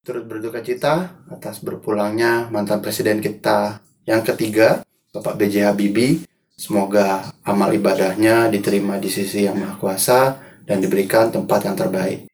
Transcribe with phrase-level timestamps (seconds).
[0.00, 4.80] turut berduka cita atas berpulangnya mantan presiden kita yang ketiga,
[5.12, 5.68] Bapak B.J.
[5.68, 6.24] Habibie.
[6.56, 10.20] Semoga amal ibadahnya diterima di sisi yang Maha Kuasa
[10.64, 12.29] dan diberikan tempat yang terbaik.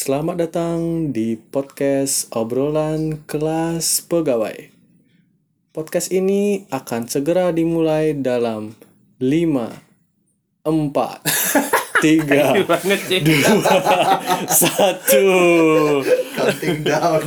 [0.00, 4.72] Selamat datang di podcast obrolan kelas pegawai.
[5.76, 8.72] Podcast ini akan segera dimulai dalam
[9.20, 9.28] 5,
[10.64, 15.92] 4, 3, banget sih 2, 1.
[16.40, 17.20] Counting down.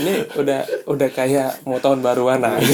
[0.00, 2.72] ini udah udah kayak mau tahun baruan aja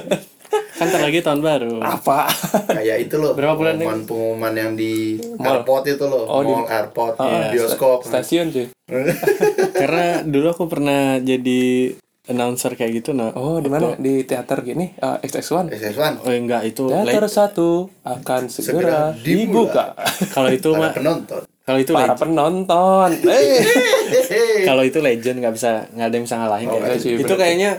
[0.78, 1.74] Kan ntar lagi tahun baru.
[1.80, 2.30] apa
[2.70, 3.32] Kayak itu loh.
[3.32, 3.84] Berapa bulan nih?
[3.84, 5.58] pengumuman-pengumuman yang di Mall.
[5.58, 6.22] airport itu loh.
[6.24, 7.98] Oh, di- Mall, airport, Ah, bioskop.
[8.00, 8.66] sta- stasiun cuy
[9.74, 11.92] Karena dulu aku pernah jadi
[12.24, 13.32] announcer kayak gitu nah.
[13.32, 16.14] oh di mana di teater gini uh, XX1 SS1.
[16.20, 17.68] Oh enggak itu teater le- satu
[18.02, 19.84] akan segera, Segera dibuka.
[20.36, 21.40] kalau itu mah penonton.
[21.62, 23.10] kalau itu para legend, penonton
[24.68, 27.18] kalau itu legend nggak bisa nggak ada yang bisa ngalahin Oh, kayak iya sih, gitu.
[27.18, 27.40] Itu bener.
[27.40, 27.70] kayaknya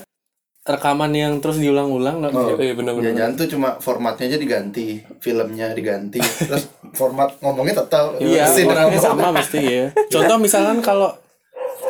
[0.69, 2.29] rekaman yang terus diulang-ulang nah.
[2.29, 7.81] Oh, iya bener bener Jangan tuh cuma formatnya aja diganti, filmnya diganti, terus format ngomongnya
[7.81, 8.21] tetap.
[8.21, 8.93] Iya, apa.
[8.95, 9.85] sama mesti ya.
[10.13, 11.09] Contoh misalkan kalau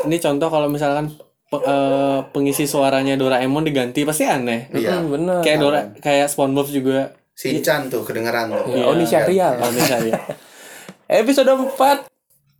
[0.08, 1.12] ini contoh kalau misalkan
[1.52, 4.72] pe- eh, pengisi suaranya Doraemon diganti pasti aneh.
[4.72, 4.96] Iya.
[4.96, 7.00] Hmm, bener Kayak Dora kayak SpongeBob juga.
[7.36, 8.64] Shinchan tuh kedengeran tuh.
[8.70, 10.20] Ya, oh ini syarial Oh, misalnya.
[11.08, 12.08] episode 4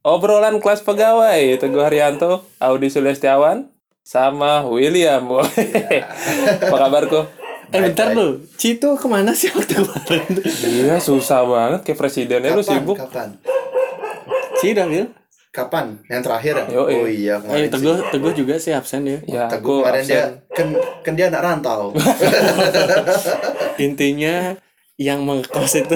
[0.02, 3.68] obrolan kelas pegawai Teguh Haryanto Audi Sulestiawan
[4.10, 5.22] sama William
[6.66, 7.22] apa kabarku
[7.70, 10.26] Eh bentar lu, Cito ke mana sih waktu kemarin?
[10.66, 13.38] Iya susah banget kayak presidennya lu sibuk Kapan?
[14.58, 15.06] Cida Bil.
[15.54, 16.02] Kapan?
[16.10, 16.66] Yang terakhir ya?
[16.74, 17.14] Yo, oh eh.
[17.14, 17.70] iya Eh kemarin.
[17.70, 19.22] Teguh Teguh juga sih absen ya.
[19.30, 20.68] ya Teguh kemarin dia absen kan
[21.06, 21.94] kan dia anak rantau.
[23.86, 24.58] Intinya
[25.00, 25.96] yang mengkos itu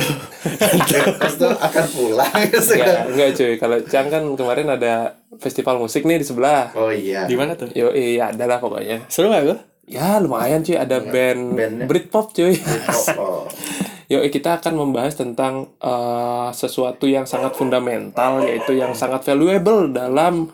[1.20, 3.54] Terus tuh akan pulang Enggak, enggak cuy.
[3.60, 6.72] Kalau Cang kan kemarin ada festival musik nih di sebelah.
[6.72, 7.28] Oh iya.
[7.28, 7.68] di mana tuh?
[7.76, 9.04] Yo, iya ada lah pokoknya.
[9.12, 9.58] Seru gak gua?
[9.84, 11.86] Ya lumayan cuy, ada band bandnya.
[11.86, 12.56] Britpop cuy.
[12.56, 13.44] Oh, oh.
[14.12, 20.48] Yo, kita akan membahas tentang eh, sesuatu yang sangat fundamental, yaitu yang sangat valuable dalam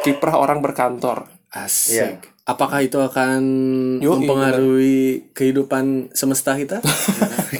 [0.00, 1.28] kiprah orang berkantor.
[1.52, 2.24] Asik.
[2.24, 2.31] Iya.
[2.42, 3.40] Apakah itu akan
[4.02, 6.82] Yo, mempengaruhi kehidupan semesta kita?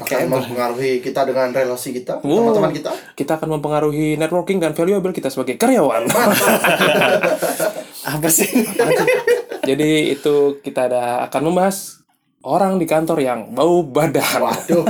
[0.03, 2.51] akan mempengaruhi kita dengan relasi kita, Wow.
[2.51, 2.91] teman-teman kita.
[3.15, 6.11] Kita akan mempengaruhi networking dan valuable kita sebagai karyawan.
[8.03, 8.51] Apa sih?
[9.63, 12.03] Jadi itu kita ada akan membahas
[12.43, 14.43] orang di kantor yang bau badan.
[14.43, 14.83] Waduh,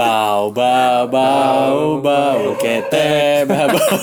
[0.00, 3.96] bau bau bau bau kete bau bau.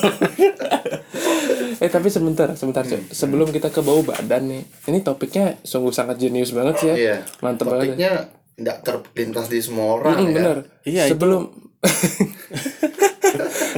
[1.78, 3.02] Eh tapi sebentar, sebentar cuy.
[3.08, 6.96] Sebelum kita ke bau badan nih, ini topiknya sungguh sangat jenius banget sih ya.
[6.96, 7.18] iya.
[7.40, 7.94] Mantep banget.
[7.94, 8.12] Topiknya
[8.54, 10.34] tidak terlintas di semua orang Mm, ya.
[10.34, 10.58] bener.
[10.84, 11.42] Iya, itu- Sebelum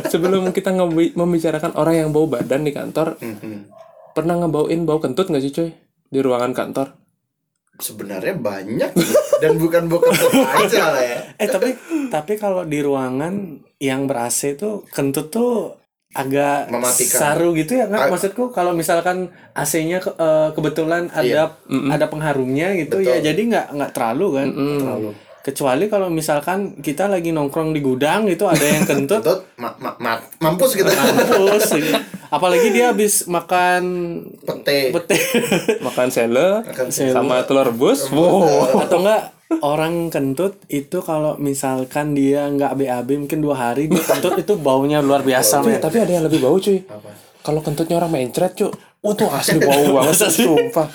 [0.10, 0.72] sebelum kita
[1.14, 3.68] membicarakan orang yang bau badan di kantor, Mhm.
[4.12, 5.70] pernah ngebauin bau kentut nggak sih cuy
[6.06, 6.96] di ruangan kantor?
[7.76, 8.92] Sebenarnya banyak
[9.38, 10.12] dan bukan bukan
[10.60, 11.18] aja lah ya.
[11.38, 11.70] Eh tapi
[12.10, 13.36] tapi kalau di ruangan
[13.78, 15.79] yang ber AC tuh kentut tuh
[16.12, 17.20] agak Mematikan.
[17.22, 21.54] saru gitu ya nggak maksudku kalau misalkan AC-nya ke- eh, kebetulan ada
[21.88, 25.10] ada pengharumnya gitu ya jadi nggak nggak terlalu kan Terlalu.
[25.40, 29.94] kecuali kalau misalkan kita lagi nongkrong di gudang gitu ada yang kentut Kentut ma ma
[29.98, 30.90] ma- mampus gitu.
[30.90, 31.94] mampus gitu.
[32.28, 33.82] apalagi dia habis makan
[34.42, 34.90] Pete.
[34.90, 35.18] pete
[35.80, 38.10] Makan sele Makan sama telur rebus.
[38.10, 38.82] Wow.
[38.82, 39.30] atau enggak
[39.60, 45.02] orang kentut itu kalau misalkan dia nggak BAB mungkin dua hari dia kentut itu baunya
[45.02, 46.86] luar biasa Cuy, tapi ada yang lebih bau cuy.
[46.86, 47.10] Apa?
[47.42, 48.70] Kalau kentutnya orang mencret cuy.
[49.02, 50.88] Oh tuh asli bau banget sumpah.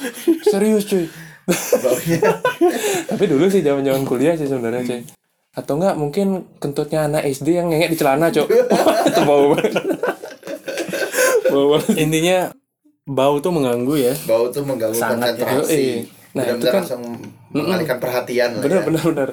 [0.47, 1.11] Serius cuy.
[3.11, 5.01] Tapi dulu sih zaman-zaman kuliah sih sebenarnya cuy.
[5.55, 6.27] Atau enggak mungkin
[6.59, 8.47] kentutnya anak SD yang ngengek di celana cuy.
[9.11, 9.73] Itu bau banget.
[11.51, 11.95] bau banget.
[11.97, 12.39] intinya
[13.05, 16.09] bau tuh mengganggu ya Bau tuh mengganggu Sangat, konsentrasi.
[16.35, 17.05] Nah, itu kan- langsung
[17.55, 18.85] mengalihkan perhatian lah Bener ya.
[18.85, 19.29] bener bener.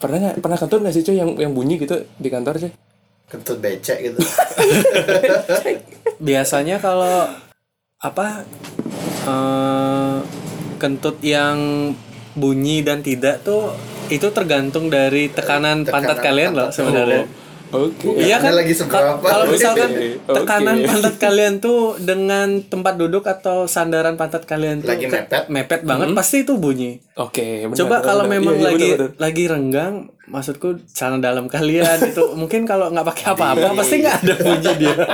[0.00, 2.72] Pernah nggak pernah kentut nggak sih cuy yang yang bunyi gitu di kantor cuy?
[3.28, 4.18] Kentut becek gitu.
[6.28, 7.28] biasanya kalau
[8.00, 8.48] apa
[9.28, 10.16] eh,
[10.80, 11.92] kentut yang
[12.36, 13.72] bunyi dan tidak tuh
[14.06, 17.26] itu tergantung dari tekanan, Tekanan pantat kalian loh sebenarnya
[17.78, 18.06] Oke.
[18.16, 18.52] Iya kan?
[18.52, 19.16] Lagi seberapa?
[19.16, 19.90] Ka- Kalau misalkan
[20.24, 25.44] tekanan pantat kalian tuh dengan tempat duduk atau sandaran pantat kalian tuh Lagi mepet.
[25.46, 26.96] mepet banget pasti itu bunyi.
[27.14, 29.10] Oke, benar, Coba kalau memang Iya, iya, lagi benar, benar.
[29.18, 29.94] lagi renggang,
[30.26, 34.96] maksudku celana dalam kalian itu mungkin kalau nggak pakai apa-apa pasti nggak ada bunyi dia.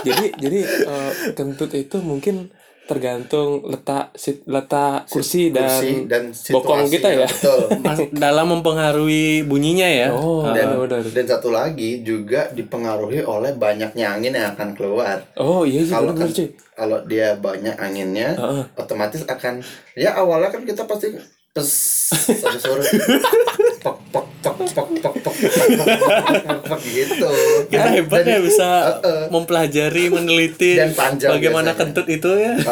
[0.00, 2.48] jadi jadi eh, kentut itu mungkin
[2.90, 7.28] tergantung letak sit- letak kursi, Kursi dan bokong situasi kita yang ya.
[7.30, 7.60] Betul.
[7.86, 10.08] Mas- dalam mempengaruhi bunyinya ya.
[10.10, 11.06] Oh, dan, benar.
[11.06, 15.22] dan satu lagi juga dipengaruhi oleh banyaknya angin yang akan keluar.
[15.38, 18.64] Oh iya sih Kalau benar kan, kalau dia banyak anginnya, Heeh.
[18.74, 19.62] otomatis akan
[19.94, 21.14] ya awalnya kan kita pasti
[21.50, 21.70] pes
[22.46, 22.82] ada suara
[23.80, 25.36] tok tok tok tok tok tok
[26.68, 27.28] tok gitu.
[27.72, 28.68] Kita eh, hebat ya bisa
[29.32, 32.54] mempelajari meneliti dan panjang bagaimana kentut itu ya.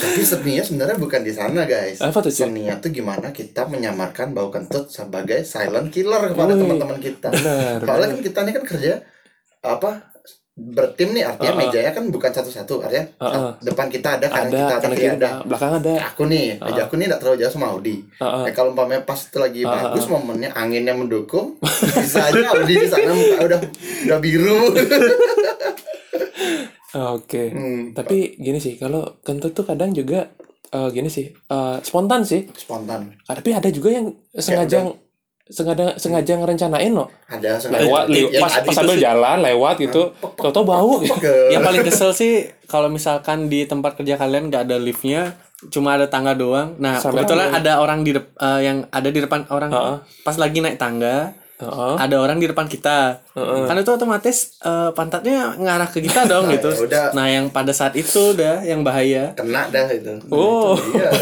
[0.00, 2.00] Tapi seninya sebenarnya bukan di sana guys.
[2.00, 7.32] Apa tuh seninya tuh gimana kita menyamarkan bau kentut sebagai silent killer kepada teman-teman kita.
[7.80, 8.94] Soalnya kan kita ini kan kerja
[9.60, 10.09] apa
[10.60, 11.66] bertim nih artinya Heeh.
[11.66, 13.50] mejanya kan bukan satu-satu artinya Heeh.
[13.64, 15.30] depan kita ada kanan Ada, kita ada kiri kita, ada.
[15.42, 15.92] belakang ada.
[16.06, 17.96] Aku nih, meja aku nih tidak terlalu jauh sama Audi.
[18.14, 18.42] Heeh.
[18.44, 19.72] Nah, kalau umpamanya pas itu lagi Heeh.
[19.72, 21.56] bagus momennya anginnya mendukung,
[21.96, 23.10] bisa aja Audi di sana
[23.40, 23.60] udah
[24.04, 24.60] udah biru.
[26.90, 27.42] Oke.
[27.50, 30.26] Hmm, Tapi gini sih, kalau kentut tuh kadang juga
[30.68, 32.50] eh, gini sih, eh, spontan sih.
[32.52, 33.14] spontan.
[33.22, 34.90] Tapi ada juga yang sengaja
[35.50, 37.10] sengaja sengaja ngerencanain loh.
[37.26, 37.82] Ada sengaja.
[37.82, 39.02] Lewat li- Ya, pas, pas sambil sih.
[39.02, 40.02] jalan lewat gitu,
[40.36, 41.18] tau-tau bau gitu.
[41.52, 42.32] Yang paling kesel sih
[42.64, 45.34] kalau misalkan di tempat kerja kalian nggak ada liftnya,
[45.66, 46.78] cuma ada tangga doang.
[46.78, 49.96] Nah kebetulan ada orang di dep- eh, yang ada di depan orang Heeh.
[50.22, 51.34] pas lagi naik tangga.
[51.60, 51.94] Heeh.
[51.94, 56.52] Ada orang di depan kita, kan itu otomatis eh, pantatnya ngarah ke kita dong Nah,
[56.56, 56.70] gitu.
[56.70, 57.04] ya udah.
[57.12, 59.32] Nah yang pada saat itu udah yang bahaya.
[59.32, 60.16] kena dah itu.
[60.26, 60.72] Oh.
[60.90, 61.12] Iya.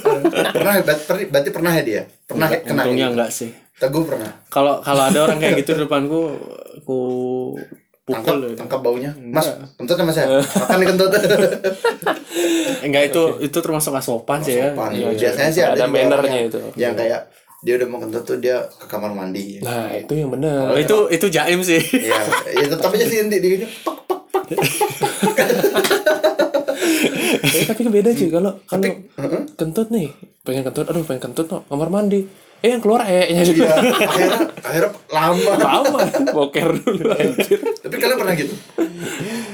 [0.54, 2.02] pernah ber- per- berarti pernah ya dia?
[2.24, 2.80] Pernah kena.
[2.80, 3.14] Untungnya gitu?
[3.14, 3.50] enggak sih.
[3.76, 4.30] Teguh pernah.
[4.46, 6.34] Kalau kalau ada orang kayak gitu di depanku,
[6.78, 6.98] aku
[8.08, 8.56] Tangkap, pukul.
[8.56, 9.10] tangkap baunya.
[9.20, 9.44] Mas,
[9.76, 10.40] kentut sama saya.
[10.40, 11.10] Makan nih kentut.
[12.80, 14.72] Enggak itu itu termasuk asopan sih ya.
[14.72, 14.90] Sopan.
[14.94, 16.58] Iya, Biasanya sih ada ada, mannernya itu.
[16.74, 17.20] Yang kayak
[17.58, 19.58] dia udah mau kentut tuh dia ke kamar mandi.
[19.58, 20.70] Nah, itu yang benar.
[20.70, 21.82] Oh, itu itu jaim sih.
[21.82, 22.18] Iya,
[22.54, 24.42] ya tetap aja sih di di pak pak pak.
[27.48, 28.86] Eh, tapi kan beda sih kalau kalau
[29.58, 30.14] kentut nih,
[30.46, 32.22] pengen kentut, aduh pengen kentut no, kamar mandi.
[32.58, 33.70] Eh yang keluar eh-nya juga.
[33.70, 35.52] Iya, akhirnya akhirnya lama.
[35.62, 36.00] Lama,
[36.34, 37.58] boker dulu anjir.
[37.86, 38.54] Tapi kalian pernah gitu?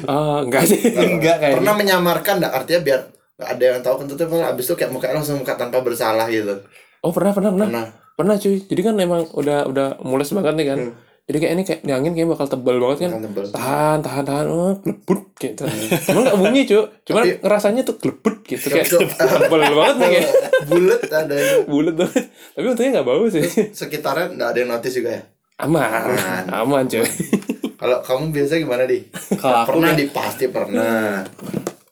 [0.08, 0.80] Ah, enggak sih.
[0.92, 3.00] Enggak kayak Pernah menyamarkan enggak artinya biar
[3.44, 6.64] ada yang tahu kentutnya pernah abis itu kayak muka langsung muka tanpa bersalah gitu.
[7.04, 7.68] Oh, pernah, pernah, pernah.
[7.68, 7.86] Pernah.
[8.14, 8.56] Pernah cuy.
[8.64, 10.78] Jadi kan emang udah udah mules banget nih kan.
[11.24, 13.10] Jadi kayak ini kayak di angin kayak bakal tebal banget kan.
[13.20, 13.44] Tebal.
[13.48, 14.46] Tahan, tahan, tahan.
[14.48, 15.64] Oh, glebut gitu.
[16.08, 16.84] Cuma nggak bunyi cuy.
[17.04, 18.88] Cuman Tapi- ngerasanya tuh glebut gitu kayak
[19.44, 20.30] tebal banget nih kayak
[20.70, 22.24] Bulat ada yang bulat banget.
[22.56, 23.44] Tapi untungnya nggak bau sih.
[23.72, 25.22] sekitarnya nggak ada yang notice juga ya.
[25.60, 26.12] Aman,
[26.50, 27.04] aman cuy.
[27.80, 28.98] Kalau kamu biasa gimana di?
[29.36, 31.20] Kalau aku pernah di pasti pernah.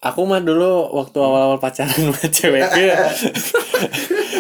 [0.03, 2.97] Aku mah dulu waktu awal-awal pacaran sama ceweknya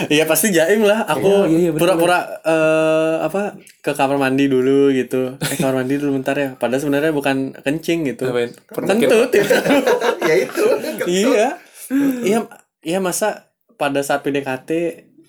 [0.14, 1.04] Iya pasti jaim lah.
[1.06, 5.36] Aku Iya, iya, pura-pura eh, apa ke kamar mandi dulu gitu.
[5.38, 6.54] Eh kamar mandi dulu bentar ya.
[6.56, 8.30] Padahal sebenarnya bukan kencing gitu?
[8.70, 9.54] Kentut itu
[10.30, 10.64] ya itu.
[11.06, 11.48] Iya.
[12.24, 12.38] Iya
[12.82, 14.70] Iya masa pada saat PDKT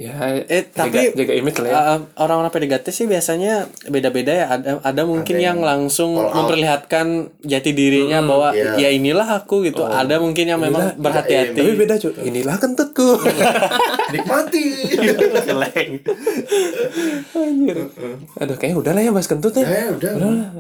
[0.04, 0.12] Ya,
[0.44, 1.80] Eh, tapi- jaga, jaga image lah ya.
[1.94, 3.54] eh, orang-orang PDKT sih biasanya
[3.86, 7.06] beda-beda ya ada ada mungkin Ada yang yang langsung memperlihatkan
[7.40, 8.76] jati dirinya bahwa iya.
[8.76, 12.12] ya inilah aku gitu ada mungkin yang memang berhati-hati Tapi beda cuy.
[12.26, 13.16] Inilah kentutku.
[14.14, 14.66] Nikmati.
[15.40, 15.92] Keleng.
[17.34, 17.78] Anjir.
[18.36, 19.64] Aduh, kayaknya udah lah ya bahas kentut ya.
[19.64, 20.12] Eh udah.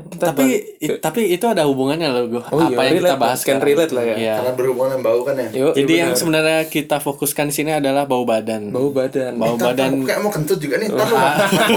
[0.08, 0.46] Kita tapi
[0.80, 3.68] i- tapi itu ada hubungannya loh gue Oh iya, apa yang kita bahas can sekarang.
[3.68, 4.16] relate lah ya.
[4.16, 4.36] Iya.
[4.38, 5.48] Karena berhubungan dengan bau kan ya.
[5.52, 6.20] Yuk, jadi iya yang benar.
[6.20, 9.33] sebenarnya kita fokuskan di sini adalah bau badan bau badan.
[9.36, 10.90] Bau Ntar, badan kayak mau kentut juga nih.
[10.90, 11.18] Ntar lu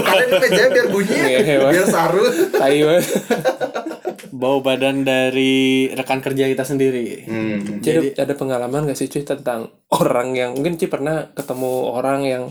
[0.01, 1.57] kalian di meja biar bunyi, Iya, iya.
[1.69, 2.33] biar sarut.
[2.51, 2.77] Tai
[4.31, 7.81] bau badan dari rekan kerja kita sendiri Hmm.
[7.81, 12.43] Jadi ada pengalaman gak sih cuy tentang orang yang mungkin cuy pernah ketemu orang yang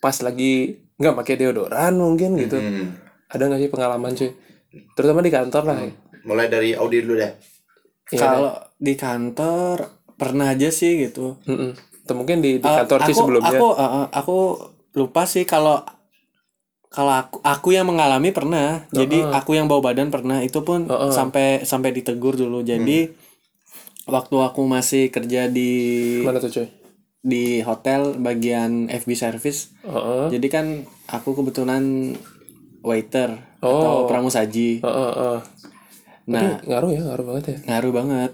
[0.00, 2.56] pas lagi nggak pakai deodoran mungkin gitu.
[2.56, 2.96] Hmm.
[3.28, 4.30] Ada gak sih pengalaman cuy?
[4.96, 5.76] Terutama di kantor lah.
[5.82, 5.90] ya.
[6.24, 7.32] Mulai dari Audi dulu deh.
[8.10, 9.76] Iya, kalau di kantor
[10.18, 11.72] pernah aja sih gitu Mm-mm.
[12.10, 13.50] Atau mungkin di, di Eh, kantor cuy aku, sebelumnya.
[13.54, 14.36] Aku eh, aku
[14.92, 15.78] lupa sih kalau
[16.90, 18.82] kalau aku aku yang mengalami pernah.
[18.90, 21.14] Jadi aku yang bawa badan pernah itu pun Heeh.
[21.14, 22.66] sampai sampai ditegur dulu.
[22.66, 23.14] Jadi
[24.04, 25.70] waktu aku masih kerja di
[26.20, 26.66] Mana tuh cuy?
[27.20, 29.70] di hotel bagian FB service.
[29.86, 30.34] Heeh.
[30.34, 30.66] Jadi kan
[31.06, 32.18] aku kebetulan
[32.82, 33.70] waiter Oh.
[33.70, 34.82] atau pramusaji.
[34.82, 35.38] Heeh.
[36.26, 37.58] Nah, Tapi ngaruh ya, ngaruh banget ya.
[37.68, 38.32] ngaruh banget.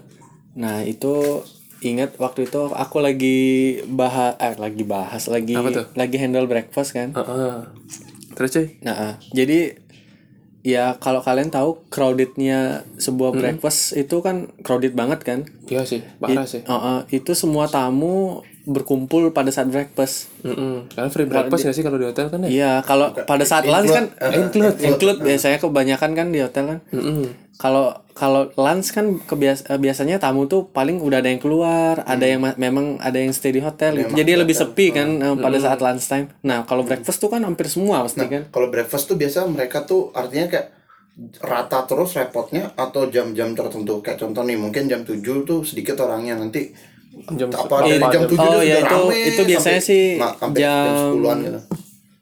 [0.57, 1.45] Nah, itu
[1.81, 3.39] ingat waktu itu aku lagi
[3.85, 5.53] bahas eh lagi bahas lagi
[5.93, 7.13] lagi handle breakfast kan.
[7.13, 7.55] Heeh.
[8.33, 8.67] Terus cuy.
[8.85, 9.77] Nah, jadi
[10.65, 15.39] ya kalau kalian tahu crowdednya sebuah breakfast itu kan crowded banget kan?
[15.69, 16.61] Iya sih, parah sih.
[16.65, 20.27] Uh, uh, itu semua tamu berkumpul pada saat breakfast.
[20.43, 20.91] Mm-mm.
[20.91, 22.49] Karena free breakfast nggak sih kalau di hotel kan ya?
[22.51, 26.79] Iya, kalau pada saat lunch kan eh, include, include biasanya kebanyakan kan di hotel kan.
[26.91, 27.47] Mm-mm.
[27.57, 32.25] Kalau kalau lunch kan kebias eh, biasanya tamu tuh paling udah ada yang keluar, ada
[32.27, 34.11] yang ma- memang ada yang stay di hotel gitu.
[34.19, 36.27] Jadi lebih sepi kan eh, pada saat lunch time.
[36.43, 38.51] Nah, kalau breakfast tuh kan hampir semua pasti kan.
[38.51, 40.67] Kalau breakfast tuh biasa mereka tuh artinya kayak
[41.41, 45.17] rata terus repotnya atau jam-jam tertentu kayak contoh nih mungkin jam 7
[45.49, 46.69] tuh sedikit orangnya nanti
[47.29, 50.05] Jam apa dari jam jam- 7 Oh, tuh ya, itu- rame itu biasanya sampai- sih
[50.15, 51.59] nah, sampai jam- jam 10-an gitu.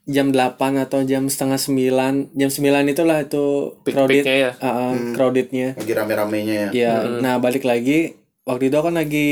[0.05, 3.43] Jam 8 atau jam setengah 9 Jam 9 itulah itu
[3.83, 4.51] crowded Peak-peaknya ya?
[4.55, 6.69] uh, uh, Crowdednya lagi rame-ramenya ya.
[6.71, 9.29] Ya, nah balik lagi Waktu itu aku kan lagi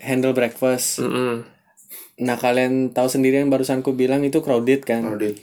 [0.00, 1.46] handle breakfast Mm-mm.
[2.18, 5.38] Nah kalian tahu sendiri yang barusan ku bilang itu crowded kan di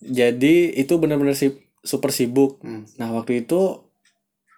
[0.00, 2.88] Jadi itu benar-benar si, super sibuk Hmm.
[2.94, 3.83] Nah waktu itu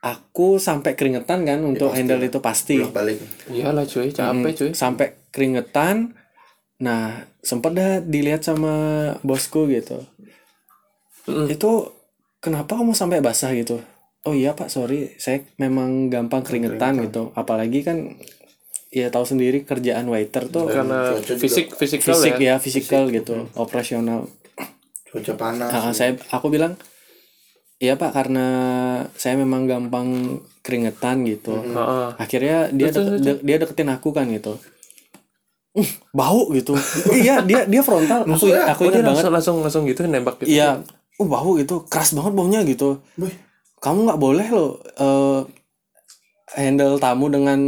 [0.06, 2.76] Aku sampai keringetan kan untuk pasti handle itu pasti.
[2.78, 3.18] Balik
[3.50, 4.70] Iyalah cuy, capek cuy.
[4.70, 6.14] Sampai keringetan.
[6.78, 8.74] Nah sempet dah dilihat sama
[9.26, 10.06] bosku gitu.
[11.26, 11.50] Mm-mm.
[11.50, 11.90] itu
[12.38, 13.82] kenapa kamu sampai basah gitu?
[14.22, 14.70] Oh iya pak.
[14.70, 15.18] Sorry.
[15.18, 17.34] Saya memang gampang keringetan gitu.
[17.34, 18.14] Apalagi kan
[18.94, 22.54] ya tahu sendiri kerjaan waiter tuh Karena fisik fisikal fisik ya.
[22.54, 23.50] ya fisikal gitu.
[23.58, 24.30] Operasional.
[25.10, 26.78] Cuaca panas Ah, saya aku bilang
[27.76, 28.46] iya pak karena
[29.14, 32.08] saya memang gampang keringetan gitu Heeh.
[32.16, 34.56] akhirnya dia dek- de- dia deketin aku kan gitu
[35.76, 36.72] "Uh, bau gitu
[37.22, 40.56] iya dia dia frontal aku Maksudnya, aku ingat banget langsung langsung gitu nembak gitu.
[40.56, 40.80] Iya,
[41.20, 43.04] oh bau gitu, keras banget baunya gitu.
[43.76, 45.40] Kamu nggak boleh loh eh,
[46.56, 47.60] handle tamu dengan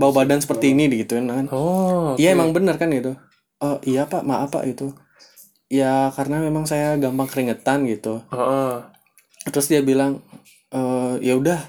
[0.00, 1.44] bau badan seperti ini gitu kan.
[1.52, 2.16] Oh.
[2.16, 3.12] Iya emang bener kan gitu.
[3.60, 4.96] Oh iya pak, maaf pak itu.
[5.68, 8.24] Ya karena memang saya gampang keringetan gitu.
[8.32, 8.99] Heeh.
[9.48, 10.20] Terus dia bilang,
[10.74, 11.60] eh ya udah,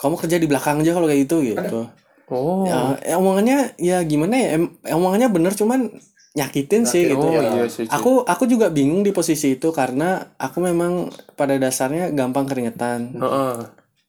[0.00, 1.86] kamu kerja di belakang aja kalau kayak gitu gitu.
[2.26, 2.66] Oh.
[2.66, 4.48] Ya, ya, omongannya ya gimana ya?
[4.58, 5.94] Em, omongannya bener cuman
[6.36, 7.22] nyakitin sih gitu.
[7.22, 7.62] Oh ya.
[7.62, 7.86] iya sih.
[7.86, 7.94] cuy.
[7.94, 11.08] Aku aku juga bingung di posisi itu karena aku memang
[11.38, 13.14] pada dasarnya gampang keringetan.
[13.14, 13.54] Heeh.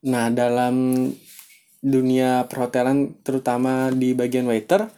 [0.09, 1.07] Nah, dalam
[1.79, 4.89] dunia perhotelan terutama di bagian waiter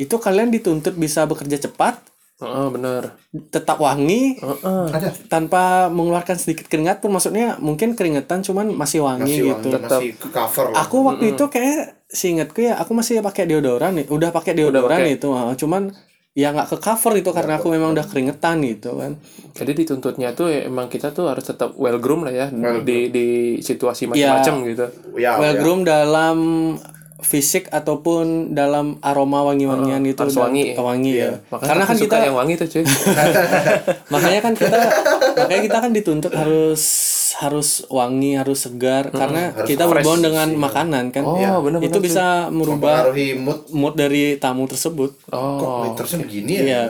[0.00, 2.00] itu kalian dituntut bisa bekerja cepat,
[2.38, 3.18] Heeh, bener.
[3.50, 4.84] tetap wangi Heeh.
[4.94, 9.68] ada tanpa mengeluarkan sedikit keringat pun maksudnya mungkin keringetan cuman masih wangi masih gitu.
[9.74, 13.98] wangi, masih ke cover lah Aku waktu itu kayak seingatku ya aku masih pakai deodoran
[13.98, 15.18] nih, udah pakai deodoran pakai.
[15.18, 15.90] itu, ah, cuman
[16.38, 19.18] ya nggak ke cover itu karena aku memang udah keringetan gitu kan.
[19.58, 22.46] Jadi dituntutnya tuh ya, emang kita tuh harus tetap well groom lah ya
[22.80, 23.26] di di
[23.58, 24.86] situasi macam-macam gitu.
[25.18, 25.58] ya, well ya.
[25.58, 26.36] groom dalam
[27.18, 30.72] fisik ataupun dalam aroma wangi-wangian itu harus dan- wangi.
[30.72, 31.34] wangi ya.
[31.48, 32.84] Makanya Karena aku kan suka kita yang wangi tuh cuy.
[34.14, 34.78] makanya kan kita
[35.36, 36.82] makanya kita kan dituntut harus
[37.36, 41.22] harus wangi, harus segar karena harus kita berhubungan dengan makanan kan.
[41.22, 45.10] Oh, bener-bener itu bisa merubah mood mood dari tamu tersebut.
[45.20, 45.84] kok Oh.
[45.84, 46.82] waitersnya begini ya Iya,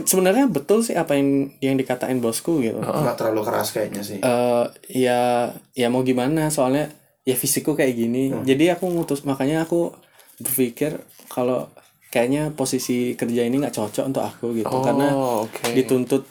[0.00, 2.78] sebenarnya betul sih apa yang yang dikatain bosku gitu.
[2.78, 5.20] nggak terlalu keras kayaknya sih eh ya
[5.72, 6.88] ya mau gimana soalnya
[7.22, 8.34] ya fisikku kayak gini.
[8.42, 9.94] Jadi aku ngutus makanya aku
[10.38, 10.98] berpikir
[11.28, 11.70] kalau
[12.08, 14.74] kayaknya posisi kerja ini nggak cocok untuk aku gitu.
[14.82, 15.72] Karena Oh, oke.
[15.72, 16.26] dituntut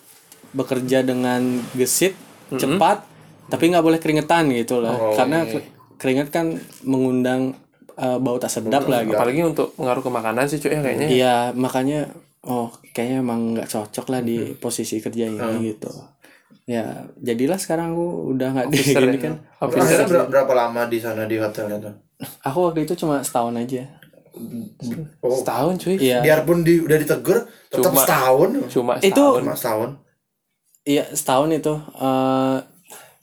[0.51, 1.41] bekerja dengan
[1.73, 2.13] gesit
[2.51, 3.07] cepat
[3.47, 5.63] tapi nggak boleh keringetan gitu lah Oh, karena ke-
[5.95, 7.55] keringet kan mengundang
[7.93, 9.15] eh, bau tak sedap lah gitu.
[9.15, 11.07] Apalagi untuk pengaruh ke makanan sih cuy ya kayaknya.
[11.07, 12.11] iya makanya
[12.43, 15.91] oh kayaknya emang nggak cocok lah di posisi kerja ini gitu
[16.63, 16.83] ya
[17.15, 19.17] jadilah sekarang aku udah nggak di ya.
[19.17, 21.95] kan berapa, berapa lama di sana di hotelnya tuh
[22.43, 23.81] Aku waktu itu cuma setahun aja.
[25.19, 25.97] oh Setahun cuy.
[25.97, 26.21] Iya.
[26.21, 27.37] biarpun di, udah ditegur
[27.67, 29.41] tetap Cuma- setahun Cuma Itu- setahun.
[29.41, 29.89] cuma setahun
[30.81, 31.73] Iya, setahun itu.
[31.77, 32.57] Eh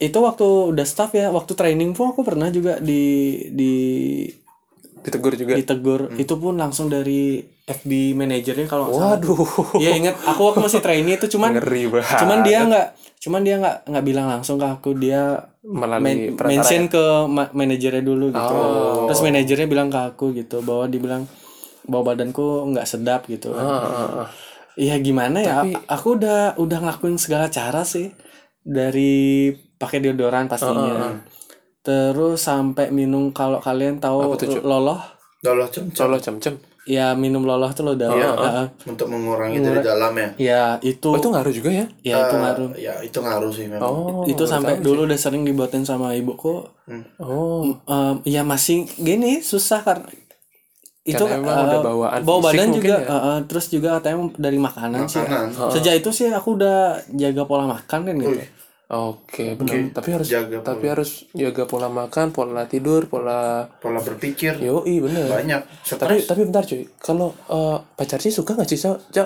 [0.01, 3.03] itu waktu udah staff ya, waktu training pun aku pernah juga di
[3.51, 3.75] di
[5.01, 5.53] ditegur juga.
[5.55, 6.01] ditegur.
[6.15, 8.91] Itu pun langsung dari FB manajernya kalau.
[8.91, 9.77] Waduh.
[9.77, 12.19] Iya ingat, aku waktu masih trainee itu cuman Ngeri banget.
[12.19, 12.87] cuman dia nggak
[13.19, 15.23] cuman dia nggak nggak bilang langsung ke aku dia
[15.61, 16.91] melalui men- perantara mention ya?
[16.91, 18.55] ke ma- manajernya dulu gitu.
[18.55, 19.07] Oh.
[19.07, 21.23] Terus manajernya bilang ke aku gitu bahwa dibilang
[21.85, 23.53] bahwa badanku nggak sedap gitu.
[23.53, 24.29] Ah, ah, ah.
[24.75, 25.55] Iya gimana ya?
[25.61, 28.15] Tapi- Aku udah udah ngelakuin segala cara sih
[28.61, 31.19] dari pakai deodoran pastinya.
[31.89, 34.63] Terus sampai minum kalau kalian tahu Apa tuh, Cuk?
[34.63, 35.01] loloh,
[35.39, 36.55] Dolo cem cem Solo cem-cem.
[36.85, 38.09] ya minum loloh tuh lo udah.
[38.11, 38.29] Iya.
[38.35, 38.67] Heeh.
[38.87, 41.87] untuk mengurangi dari dalam ya Ya itu, Oh, itu ngaruh juga ya?
[42.03, 42.71] ya itu Eh, ngaruh.
[42.77, 44.25] ya itu ngaruh sih memang Oh.
[44.25, 46.65] itu baru sampai tahu dulu udah sering dibuatin sama ibuku.
[46.85, 47.03] sih.
[47.19, 47.73] Oh.
[47.87, 50.09] Em, ya masih gini susah karena
[51.03, 53.07] itu Karena memang udah eh, bawaan fisik badan mungkin juga ya.
[53.07, 55.71] eh, eh, terus juga katanya dari makanan, sih Makanan.
[55.71, 56.79] sejak itu sih aku udah
[57.11, 58.37] jaga pola makan kan gitu
[58.89, 59.93] Oke, benar.
[59.93, 65.29] Tapi harus Jaga tapi harus jaga pola makan, pola tidur, pola Pola berpikir Yoi bener.
[65.29, 65.61] banyak.
[65.85, 66.25] Tapi Stres.
[66.25, 68.81] tapi bentar cuy, kalau eh, pacar sih suka nggak sih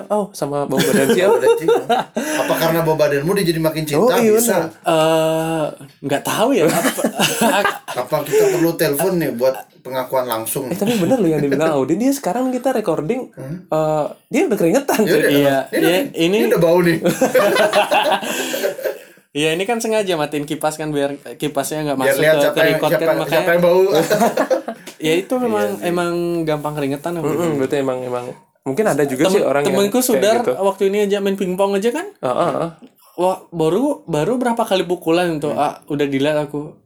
[0.09, 1.23] oh, sama bau badan sih?
[1.23, 1.39] oh?
[2.11, 4.03] Apa karena bawa badanmu dia jadi makin cinta?
[4.03, 4.67] Oh, iya, Bisa.
[4.67, 5.65] eh
[6.01, 7.07] nggak tahu ya apa-
[8.03, 10.67] Apa kita perlu telepon nih buat pengakuan langsung?
[10.67, 13.31] Eh tapi bener loh yang dibilang Audi dia sekarang kita recording
[13.69, 15.15] eh, dia udah keringetan Ya cuy.
[15.15, 16.99] udah, Iya, ini, iya, ini, ini- udah bau nih.
[19.33, 22.53] Iya ini kan sengaja matiin kipas kan biar kipasnya nggak Biar masuk lihat ke, siapa
[22.53, 23.81] ke yang, record siapa, kan makanya siapa yang bau.
[25.05, 26.11] ya itu memang Iya emang
[26.43, 28.25] gampang keringetan apa Mm-mm, berarti emang emang
[28.63, 30.53] mungkin ada juga sih orang yang temenku kayak sudar gitu.
[30.55, 32.69] waktu ini aja main pingpong aja kan Ah, ah, ah.
[33.15, 35.59] wah baru baru berapa kali pukulan tuh Hmm.
[35.59, 36.77] ah udah dilihat aku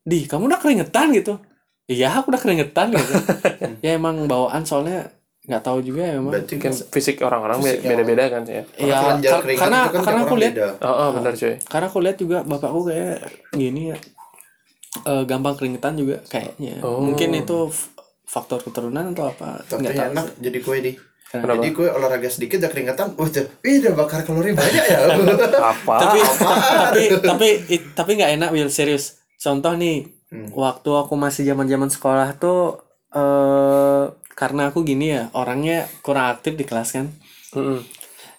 [0.00, 1.40] di kamu udah keringetan gitu
[1.86, 3.12] iya aku udah keringetan gitu
[3.84, 5.15] ya emang bawaan soalnya
[5.46, 8.62] nggak tahu juga ya emang Berarti Mungkin fisik orang-orang be- beda-beda kan ya.
[8.76, 10.54] ya kar- keringat karena itu kan karena aku lihat.
[10.80, 11.54] Oh, oh benar cuy.
[11.62, 13.16] karena aku lihat juga bapakku kayak
[13.52, 13.98] gini ya
[15.02, 16.98] eh, gampang keringetan juga kayaknya Oh.
[17.00, 17.70] mungkin itu
[18.24, 20.92] faktor keturunan atau apa Tapi nggak tahu enak jadi kue di.
[21.26, 21.58] Kenapa?
[21.58, 24.98] Jadi kue olahraga sedikit udah keringetan, udah, ih udah bakar kalori banyak ya.
[25.72, 25.94] Apa?
[26.02, 26.20] tapi
[26.88, 27.48] tapi tapi
[27.92, 30.50] tapi nggak enak Will serius contoh nih Hmm.
[30.50, 34.04] waktu aku masih zaman zaman sekolah tuh eh
[34.36, 37.08] karena aku gini ya orangnya kurang aktif di kelas kan
[37.56, 37.80] Mm-mm.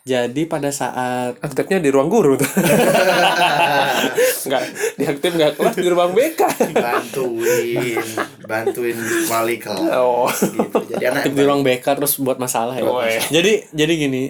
[0.06, 2.48] jadi pada saat Aktifnya di ruang guru tuh.
[4.48, 4.63] Enggak,
[4.96, 6.42] di aktif enggak kelas di ruang BK.
[6.72, 8.00] bantuin,
[8.42, 8.96] bantuin
[9.27, 9.92] wali kelas.
[9.92, 10.32] Oh.
[10.32, 10.96] Gitu.
[10.96, 13.20] Jadi anak aktif di ruang BK terus buat masalah ya Oh, iya.
[13.27, 14.24] jadi jadi gini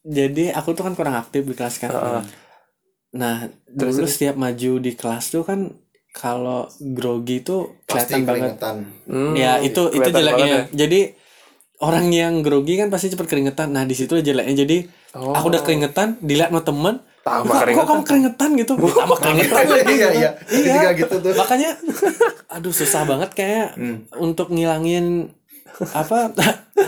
[0.00, 1.90] jadi aku tuh kan kurang aktif di kelas kan
[3.08, 5.72] nah dulu setiap maju di kelas tuh kan
[6.10, 7.44] kalau grogi
[7.84, 8.76] pasti kelihatan banget keringetan.
[9.04, 10.60] Hmm, ya itu itu kelihatan jeleknya ya.
[10.70, 11.00] jadi
[11.78, 14.78] orang yang grogi kan pasti cepet keringetan nah di situ jeleknya jadi
[15.10, 15.32] Oh.
[15.32, 19.64] aku udah keringetan dilihat sama temen Tambah "Kok- kok keringetan." kamu keringetan gitu tambah keringetan
[19.64, 20.30] lagi Iya, iya.
[20.46, 21.32] Itu juga gitu tuh.
[21.34, 21.70] makanya
[22.46, 24.04] aduh susah banget kayak Hmm.
[24.14, 25.32] untuk ngilangin
[25.88, 26.32] apa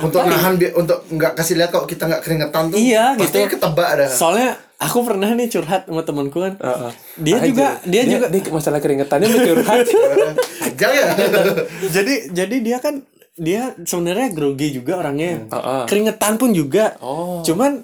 [0.01, 2.77] Untuk nahan bi- untuk nggak kasih lihat kalau kita nggak keringetan tuh.
[2.77, 3.51] Iya, pasti gitu.
[3.53, 4.07] ketebak ada.
[4.07, 6.93] soalnya aku pernah nih curhat sama temenku kan Heeh.
[7.19, 7.45] dia Aja.
[7.45, 9.87] juga dia juga dia masalah keringetannya mau curhat.
[10.71, 11.07] Aja ya.
[11.95, 13.03] jadi jadi dia kan
[13.35, 15.83] dia sebenarnya grogi juga orangnya Heeh.
[15.85, 17.43] keringetan pun juga Oh.
[17.43, 17.83] cuman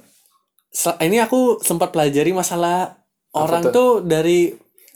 [0.99, 3.01] ini aku sempat pelajari masalah
[3.33, 3.73] orang tuh?
[3.73, 4.53] tuh dari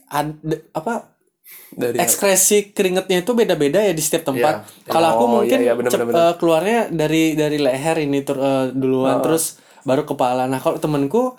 [0.07, 1.10] ad- apa
[1.71, 4.67] Dari ekspresi keringetnya itu beda-beda ya di setiap tempat.
[4.67, 4.91] Iya.
[4.91, 6.27] Kalau aku Oh, mungkin iya, iya, bener, cep- bener, bener.
[6.27, 9.45] eh, keluarnya dari dari leher ini tur- eh, duluan terus
[9.83, 10.45] baru kepala.
[10.45, 11.39] Nah kalau temenku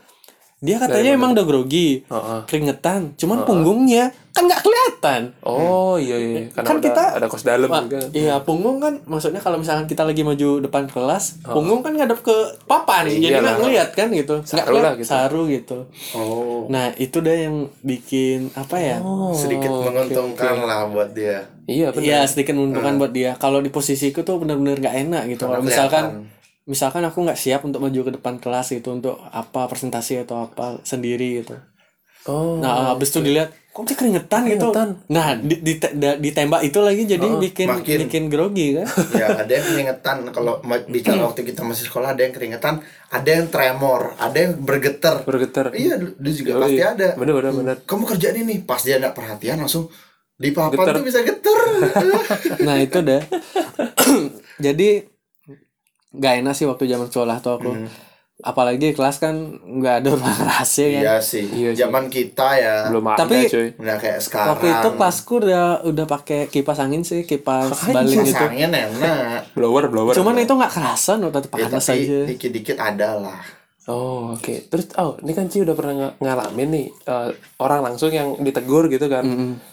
[0.57, 2.39] dia katanya emang udah grogi, Heeh.
[2.45, 5.21] keringetan, cuman punggungnya kan nggak kelihatan.
[5.41, 7.99] Oh iya iya karena Kan udah kita- ada kos dalam juga.
[8.11, 12.35] iya punggung kan maksudnya kalau misalkan kita lagi maju depan kelas, punggung kan ngadep ke
[12.63, 13.43] papan, jadi Iyalah.
[13.43, 15.09] nggak ngeliat kan gitu, nggak kelihatan gitu.
[15.09, 15.77] saru gitu.
[16.13, 16.63] Oh.
[16.67, 18.97] Nah itu dah yang bikin apa ya?
[18.99, 20.63] Oh, sedikit menguntungkan oke.
[20.63, 21.43] lah buat dia.
[21.67, 22.03] Iya benar.
[22.03, 23.35] Iya sedikit menguntungkan buat dia.
[23.35, 25.43] Kalau di posisiku tuh bener-bener nggak enak gitu.
[25.45, 26.31] Kalau misalkan
[26.63, 30.79] misalkan aku nggak siap untuk maju ke depan kelas gitu untuk apa presentasi atau apa
[30.83, 31.59] sendiri gitu.
[32.29, 32.61] Oh.
[32.61, 34.67] Nah habis itu dilihat kok dia keringetan, gitu.
[35.07, 35.79] Nah di, di,
[36.19, 37.97] ditembak itu lagi jadi bikin makin.
[38.03, 38.83] bikin grogi kan.
[39.23, 43.47] ya ada yang keringetan kalau bicara waktu kita masih sekolah ada yang keringetan ada yang
[43.47, 45.71] tremor ada yang bergetar bergetar.
[45.71, 46.91] iya dulu juga Oh, pasti iya.
[46.91, 47.75] ada Bener bener bener.
[47.81, 49.87] kamu kerjain ini pas dia nggak perhatian langsung
[50.35, 50.93] di papan Getar.
[50.93, 51.59] tuh bisa getar
[52.67, 53.21] Nah itu dah.
[54.65, 54.89] jadi
[56.11, 57.71] nggak enak sih waktu zaman sekolah tuh aku.
[58.41, 61.01] Apalagi kelas kan nggak ada ruang rahasia kan.
[61.01, 61.79] iya sih Iya sih.
[61.79, 63.67] zaman kita ya Belum ada Tapi- cuy.
[63.73, 68.33] nggak kayak sekarang Waktu itu kelasku udah udah pakai kipas angin sih, kipas balik gitu.
[68.33, 70.11] Pasangnya enak Blower blower.
[70.11, 72.19] Cuman itu nggak kerasa loh, tetap ya panas tapi aja.
[72.27, 73.39] dikit-dikit ada lah
[73.83, 74.69] Oh oke.
[74.69, 78.85] Terus oh ini kan Ci udah pernah ng- ngalamin nih eh, orang langsung yang ditegur
[78.87, 79.25] gitu kan.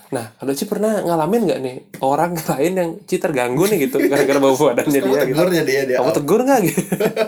[0.09, 4.39] Nah kalau Ci pernah ngalamin nggak nih orang lain yang Ci terganggu nih gitu gara-gara
[4.39, 5.19] bau badannya dia gitu.
[5.29, 6.81] tegurnya dia dia Kamu tegur nggak gitu?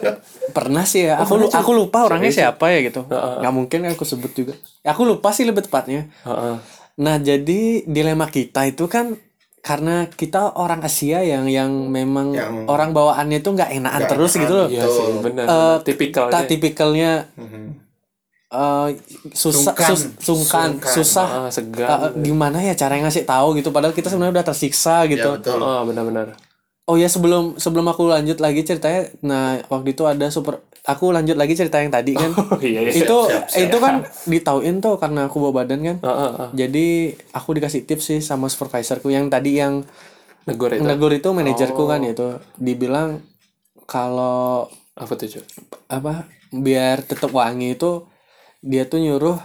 [0.57, 1.21] Pernah sih ya.
[1.21, 3.05] Aku lu- aku lupa orangnya siapa ya gitu.
[3.05, 4.57] Nggak mungkin aku sebut juga.
[4.83, 6.09] Aku lupa sih lebih tepatnya.
[6.25, 6.55] Heeh.
[6.97, 9.21] Nah jadi dilema kita itu kan
[9.61, 14.33] karena kita orang Asia yang yang memang Yang- orang bawaannya itu nggak enakan Nggak terus
[14.33, 14.69] enakan, gitu loh.
[14.69, 15.47] Iya sih benar.
[15.47, 16.33] Eh, Tipikalnya.
[16.33, 17.65] Tak tipikalnya Mhm.
[18.51, 18.89] eh,
[19.31, 19.89] susah Sungkan.
[19.89, 20.93] sus- sungkan, Sungkan.
[20.93, 21.29] susah.
[21.39, 21.87] Ah, segan.
[21.87, 25.29] Eh, gimana ya cara ngasih tahu gitu padahal kita sebenarnya udah tersiksa ya gitu.
[25.37, 26.35] betul Oh benar-benar.
[26.85, 31.37] Oh ya sebelum sebelum aku lanjut lagi ceritanya, nah waktu itu ada super, aku lanjut
[31.37, 32.33] lagi cerita yang tadi kan.
[32.55, 32.93] Oh iya iya.
[32.93, 33.63] itu siap, siap.
[33.69, 33.95] itu kan
[34.29, 35.97] ditauin tuh karena aku bawa badan kan.
[36.01, 36.51] Heeh, heeh.
[36.57, 36.87] Jadi
[37.33, 39.85] aku dikasih tips sih sama supervisorku yang tadi yang
[40.49, 40.83] Negor itu.
[40.83, 43.21] Negur itu manajerku kan itu dibilang
[43.85, 44.67] kalau
[44.97, 45.29] Apa tuh,
[45.89, 48.05] apa biar tetap wangi itu
[48.61, 49.41] dia tuh nyuruh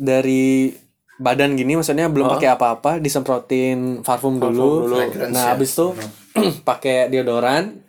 [0.00, 0.72] dari
[1.20, 4.88] badan gini maksudnya belum pakai apa-apa disemprotin parfum dulu.
[4.88, 5.48] Fragrance Nah, ya.
[5.52, 5.86] habis itu
[6.68, 7.80] pakai deodoran,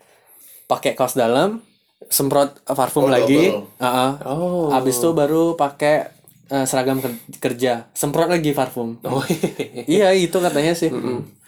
[0.67, 1.63] pakai kaos dalam,
[2.03, 3.49] semprot parfum Oh, lagi.
[3.49, 3.65] double.
[3.77, 4.11] Heeh.
[4.23, 4.69] Oh.
[4.69, 6.07] Habis itu baru pakai
[6.47, 9.01] eh, seragam ker- kerja, semprot lagi parfum.
[9.03, 9.23] Oh,
[9.85, 10.93] iya, itu katanya sih.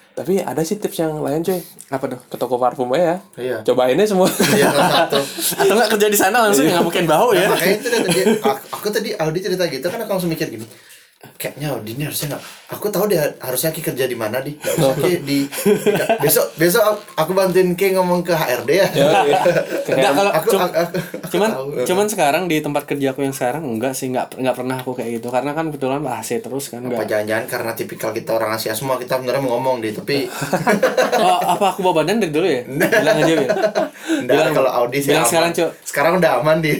[0.09, 1.63] Tapi ada sih tips yang lain, cuy.
[1.87, 2.19] Apa tuh?
[2.27, 3.17] Ke toko parfum aja ya.
[3.39, 3.57] Iya.
[3.63, 4.27] Cobainnya semua.
[4.27, 4.67] Iya.
[5.07, 5.23] Atau
[5.71, 7.47] enggak kerja di sana langsung nggak mungkin bau ya?
[7.47, 10.67] Makanya itu tadi aku, aku tadi Audi cerita gitu kan aku langsung mikir gini.
[11.19, 12.43] Kayaknya Audi ini harusnya nggak.
[12.69, 14.55] Aku tahu dia harusnya Ki kerja di mana di.
[14.55, 15.47] Nggak usah Ki di, di-
[16.17, 18.87] besok besok aku- aku bantuin Ki ngomong ke HRD ya.
[18.87, 21.67] Enggak kalau aku, cum- aku, aku, aku cuman tahu.
[21.83, 25.27] cuman sekarang di tempat kerjaku yang sekarang enggak sih enggak enggak pernah aku kayak gitu
[25.27, 28.95] karena kan kebetulan AC terus kan apa enggak jangan-jangan karena tipikal kita orang Asia semua
[28.95, 30.23] kita sebenarnya mau ngomong deh tapi
[31.19, 33.43] oh, apa aku bawa badan dari dulu ya bilang aja Bil
[34.23, 35.51] enggak kalau Audi sih bilang aman.
[35.51, 35.51] sekarang,
[35.83, 36.71] sekarang udah aman di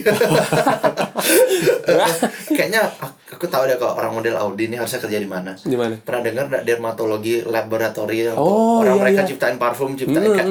[2.50, 5.52] kayaknya aku, aku tahu deh kalau orang model Audi ini harusnya kerja di mana.
[5.54, 5.94] Di mana?
[5.96, 9.28] pernah dengar nggak dermatologi laboratory untuk Oh, orang iya, mereka iya.
[9.28, 10.48] ciptain parfum ciptain kayak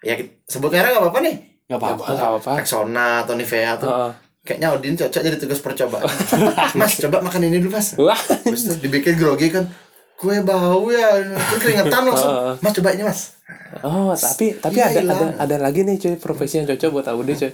[0.00, 1.34] ya kita- sebut merek nggak apa-apa nih?
[1.64, 2.50] Enggak apa-apa Enggak apa-apa.
[2.58, 3.88] Rexona atau Nivea tuh.
[3.88, 4.12] Heeh.
[4.42, 6.02] kayaknya Audi ini cocok jadi tugas percobaan.
[6.74, 7.94] Mas coba makan ini dulu mas.
[7.94, 8.18] Wah.
[8.42, 9.70] Terus dibikin grogi kan
[10.14, 11.14] kue bau ya.
[11.46, 12.58] Kue keringetan langsung.
[12.58, 13.38] Mas coba ini mas.
[13.80, 17.32] Oh, tapi tapi Iya, ada ada ada lagi nih cuy profesi yang cocok buat Audi
[17.36, 17.52] cuy.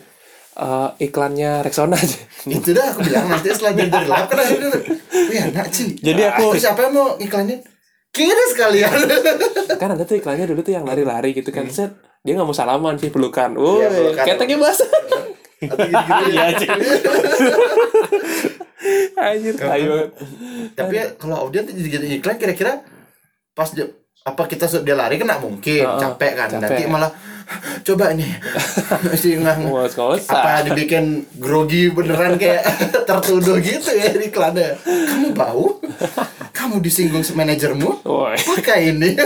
[0.59, 2.19] Eh, iklannya Rexona aja.
[2.51, 4.75] itu dah aku bilang nanti setelah dari lab kan akhirnya
[5.31, 7.63] wih enak sih Jadi aku- terus siapa yang mau iklanin
[8.09, 8.91] kira sekalian
[9.81, 12.99] kan ada tuh iklannya dulu tuh yang lari-lari gitu kan set dia nggak mau salaman
[12.99, 13.55] sih pelukan.
[13.55, 14.25] Iya, pelukan.
[14.27, 14.91] keteknya basah.
[14.91, 15.23] Atau.
[16.27, 16.43] Iya.
[19.17, 20.11] Anjir, ayo.
[20.73, 22.83] tapi ya, kalau Audi nanti jadi iklan kira-kira
[23.53, 23.87] pas dia
[24.23, 26.63] apa kita dia lari kan nggak mungkin Heeh, capek kan capek.
[26.63, 27.11] nanti malah
[27.85, 28.29] coba nih
[29.17, 29.37] si
[29.89, 30.21] sekolah.
[30.29, 32.65] apa dibikin grogi beneran kayak
[33.09, 34.29] tertuduh gitu ya di
[34.85, 35.81] kamu bau?
[36.53, 38.05] Kamu disinggung manajermu?
[38.05, 39.17] Pakai ini.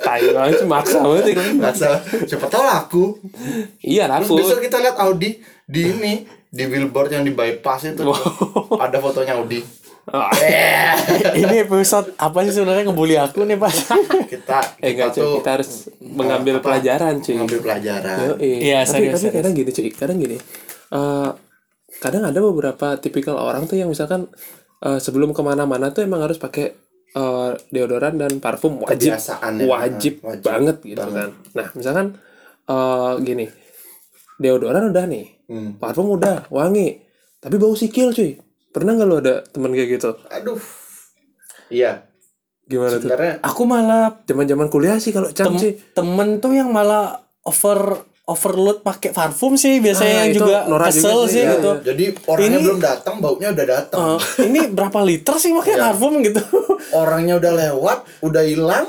[0.00, 1.60] Tai banget sih, maksa banget iklan.
[1.60, 3.04] Masa, siapa tahu laku.
[3.84, 4.36] Iya, terus laku.
[4.40, 8.02] besok kita lihat Audi di ini di billboard yang di bypass itu.
[8.74, 9.83] Ada fotonya Audi
[11.40, 15.32] ini episode apa sih sebenarnya ngebully aku nih pas kita Eh kita enggak cuy, tuh
[15.38, 17.34] kita harus mengambil apa, pelajaran cuy.
[17.34, 18.16] mengambil pelajaran.
[18.36, 19.34] Iya, tapi serius, tapi serius.
[19.34, 20.36] kadang gini cuy, kadang gini.
[20.90, 21.30] Eh
[21.96, 24.28] kadang ada beberapa tipikal orang tuh yang misalkan
[24.80, 26.76] eh, sebelum ke mana-mana tuh emang harus pakai
[27.10, 29.66] eh, deodoran dan parfum wajib, Kebiasaan ya.
[29.66, 31.14] wajib, Wajib banget gitu banget.
[31.16, 31.30] kan.
[31.54, 32.06] Nah misalkan
[32.64, 33.46] eh gini,
[34.36, 35.76] deodoran udah nih, Hmm.
[35.76, 37.00] parfum udah wangi,
[37.36, 38.36] tapi bau sikil cuy.
[38.74, 40.10] Pernah nggak lo ada temen kayak gitu?
[40.28, 40.58] aduh
[41.68, 42.10] iya
[42.64, 43.06] Gimana tuh?
[43.06, 45.72] sebenarnya aku malah Zaman-zaman kuliah sih kalau cam tem- sih.
[45.92, 50.86] temen tuh yang malah over overload pakai parfum sih Ah, biasanya yang itu juga juga
[50.88, 51.82] kesel sih, sih iya, gitu iya.
[51.84, 55.82] jadi orangnya Ini- belum datang baunya udah datang Eh, ini berapa liter sih pakai Iya.
[55.84, 56.40] parfum gitu
[56.96, 58.86] orangnya udah lewat udah hilang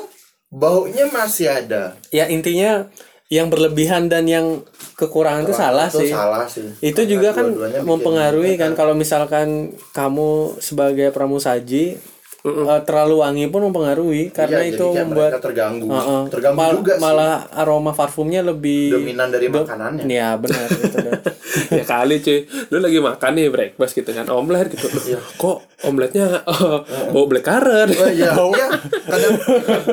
[0.47, 2.87] baunya masih ada ya intinya
[3.27, 4.63] yang berlebihan dan yang
[4.95, 6.10] kekurangan itu salah itu sih.
[6.10, 6.67] salah sih.
[6.79, 7.45] Itu Karena juga kan
[7.84, 8.71] mempengaruhi mereka- kan.
[8.73, 9.47] kalau misalkan
[9.91, 11.99] kamu sebagai pramusaji
[12.45, 15.88] eh, terlalu wangi pun mempengaruhi karena Iya, itu membuat terganggu.
[15.88, 16.21] Heeh.
[16.29, 17.01] terganggu Mal- juga sih.
[17.01, 20.05] malah aroma parfumnya lebih dominan dari makanannya.
[20.05, 21.13] Ya benar itu dah.
[21.77, 22.39] ya kali cuy.
[22.69, 24.86] Lu lagi makan nih breakfast gitu kan omelet gitu.
[24.88, 26.79] Loh, kok omeletnya eh,
[27.10, 28.67] bau blackcurrant Oh iya, iya.
[28.86, 29.34] Kadang,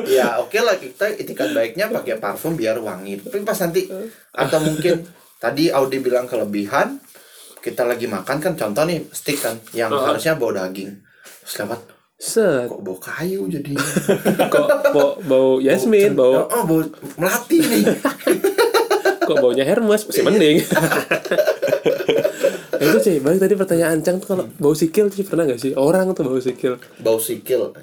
[0.05, 3.17] ya oke lah kita itikat baiknya pakai parfum biar wangi.
[3.19, 3.89] Tapi pas nanti
[4.31, 5.01] atau mungkin
[5.37, 7.01] tadi Audi bilang kelebihan,
[7.57, 11.01] kita lagi makan kan contoh nih stick kan yang harusnya bau daging.
[11.41, 11.79] Terus lewat
[12.23, 12.71] set.
[12.71, 13.75] Kok bau kayu jadi.
[14.53, 16.79] kok bau, bau Yasmin bau Oh, bau
[17.19, 17.83] melati nih.
[19.27, 20.07] kok baunya Hermes?
[20.07, 20.63] Masih mending.
[22.83, 25.71] Itu sih balik tadi pertanyaan Cang tuh kalau bau sikil sih pernah gak sih?
[25.73, 26.79] Orang tuh bau sikil.
[26.99, 27.75] Bau sikil.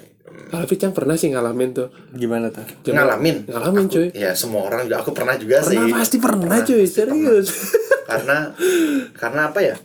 [0.51, 1.87] tapi Cang pernah sih ngalamin tuh.
[2.11, 2.65] Gimana tuh?
[2.83, 3.47] Ngalamin.
[3.47, 4.07] ngalamin Aku- cuy.
[4.11, 5.93] Ya semua orang juga aku pernah juga pernah sih.
[5.93, 6.83] pasti pernah cuy.
[6.83, 7.47] serius.
[8.03, 8.51] Karena
[9.15, 9.75] karena apa ya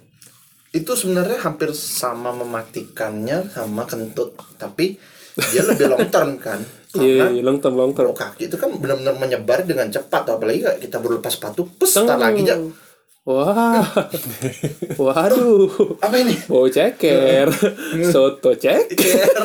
[0.75, 4.99] itu sebenarnya hampir sama mematikannya sama kentut tapi
[5.37, 6.61] dia lebih long term kan.
[6.97, 8.09] Iya karena iya, long term long term.
[8.09, 12.41] Kalau kaki itu kan benar-benar menyebar dengan cepat apalagi kita baru lepas sepatu tar lagi
[12.49, 12.57] aja
[13.29, 13.85] wah.
[15.05, 16.01] Waduh.
[16.01, 16.41] Apa ini?
[16.49, 17.53] Bau ceker.
[18.15, 19.45] Soto ceker.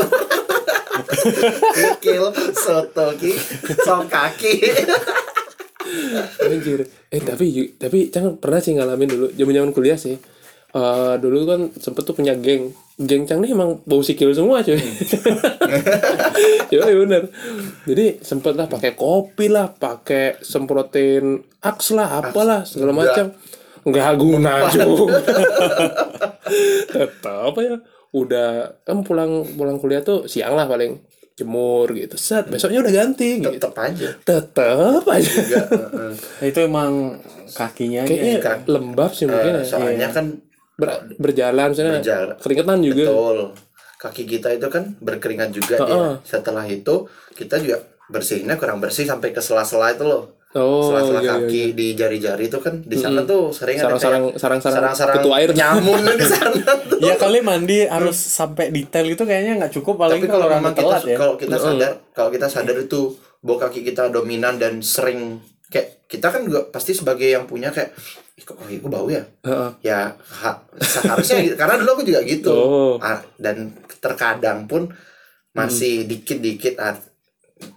[1.75, 3.31] Kikil soto ki
[3.83, 4.53] sok kaki.
[6.39, 6.87] Anjir.
[7.11, 10.15] Eh tapi tapi Cang pernah sih ngalamin dulu zaman zaman kuliah sih.
[10.71, 14.75] Eh dulu kan sempet tuh punya geng geng Cang nih emang bau sikil semua cuy.
[14.75, 14.95] Hmm.
[16.71, 17.27] Iya bener.
[17.83, 21.23] Jadi sempet lah pakai kopi lah, pakai semprotin
[21.59, 23.35] aks lah, apalah segala macam.
[23.81, 25.19] Nggak guna juga.
[26.87, 27.75] Tetap ya.
[28.11, 28.49] Udah
[28.81, 30.99] kan pulang pulang kuliah tuh siang lah paling
[31.33, 32.15] jemur gitu.
[32.15, 33.49] Set, besoknya udah ganti gitu.
[33.49, 35.31] tetep aja Tetep aja.
[35.33, 36.11] Enggak, heeh.
[36.13, 36.91] Nah, itu emang
[37.49, 38.57] kakinya aja Kayaknya kan.
[38.65, 39.65] lembab sih mungkin Eh, ya.
[39.65, 40.25] soalnya kan
[40.81, 42.35] Ber- berjalan misalnya Berjalan.
[42.37, 43.03] keringetan juga.
[43.05, 43.37] betul
[43.95, 46.13] kaki kita itu kan berkeringat juga dia Heeh.
[46.23, 51.31] setelah itu kita juga bersihnya kurang bersih sampai ke sela-sela itu loh Oh, sela-sela iya,
[51.31, 55.15] iya, kaki di jari-jari itu kan di sana tuh sering ada Sarang-sarang kayak sarang-sarang sarang-sarang
[55.15, 55.49] ketua air.
[55.53, 56.99] nyamun di sana tuh.
[56.99, 60.73] ya kali mandi harus sampai detail itu kayaknya nggak cukup paling tapi kalau orang memang
[60.73, 63.01] kita telat ya kalau kita sadar kalau kita sadar itu
[63.39, 67.95] bahwa kaki kita dominan dan sering kayak kita kan juga pasti sebagai yang punya kayak
[67.95, 69.69] "Ih, kok kaki bau ya Heeh.
[69.81, 69.99] ya
[70.35, 71.55] ha- seharusnya gitu.
[71.55, 72.95] karena dulu aku juga gitu Oh.
[72.97, 74.89] Ah, dan terkadang pun
[75.51, 76.95] masih dikit-dikit ah,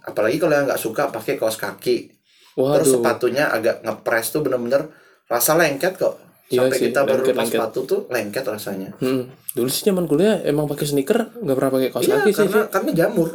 [0.03, 2.09] apalagi kalau yang nggak suka pakai kaos kaki
[2.55, 2.87] terus Waduh.
[2.95, 4.87] sepatunya agak ngepres tuh bener-bener
[5.25, 7.57] rasa lengket kok Iya sampai sih, kita baru lengket, lepas lengket.
[7.57, 9.23] sepatu tuh lengket rasanya Hmm.
[9.51, 12.37] Dulu sih zaman kuliah emang pakai sneaker nggak pernah pakai kaos iya kaki sih.
[12.43, 13.29] karena karena jamur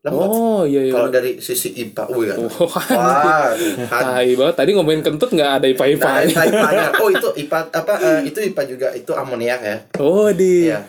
[0.00, 0.28] Lemot.
[0.28, 0.92] Oh iya iya.
[0.96, 3.52] kalau dari sisi IPA wih kan Wah, wah
[4.08, 4.54] tai banget.
[4.56, 6.10] Tadi ngomongin kentut nggak ada Nah, ipa-ipa.
[6.24, 6.86] IPA IPA-nya.
[6.96, 9.76] Oh, itu IPA apa eh, itu IPA juga itu amoniak ya.
[10.00, 10.66] oh di.
[10.66, 10.80] Iya.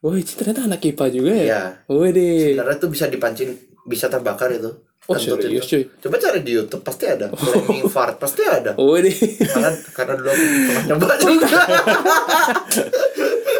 [0.00, 1.44] Wah, itu ternyata anak IPA juga ya.
[1.44, 1.62] Iya.
[1.86, 2.54] Oh di.
[2.54, 3.50] Sebenarnya tuh bisa dipancing,
[3.84, 4.70] bisa terbakar itu.
[5.04, 5.70] Oh Kentut serius itu.
[5.74, 5.82] cuy.
[6.00, 7.26] Coba cari di YouTube pasti ada.
[7.28, 8.78] Flaming fart pasti ada.
[8.78, 9.10] Oh di.
[9.10, 11.60] Karena karena dulu aku pernah nyoba juga.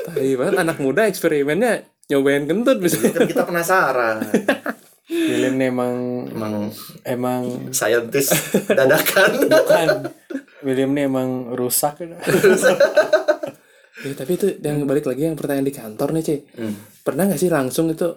[0.07, 1.73] tai banget anak muda eksperimennya
[2.07, 3.03] nyobain kentut bisa.
[3.11, 4.17] kan kita penasaran.
[5.11, 5.95] William nih emang
[6.31, 6.55] Emang
[7.03, 7.43] emang
[7.75, 8.31] saintis
[8.79, 9.31] dadakan.
[9.51, 9.89] bukan
[10.63, 12.15] William nih emang rusak ya.
[14.01, 16.37] Ya, tapi itu yang balik lagi yang pertanyaan di kantor nih, Ci.
[16.57, 16.73] Hmm.
[17.05, 18.17] Pernah nggak sih langsung itu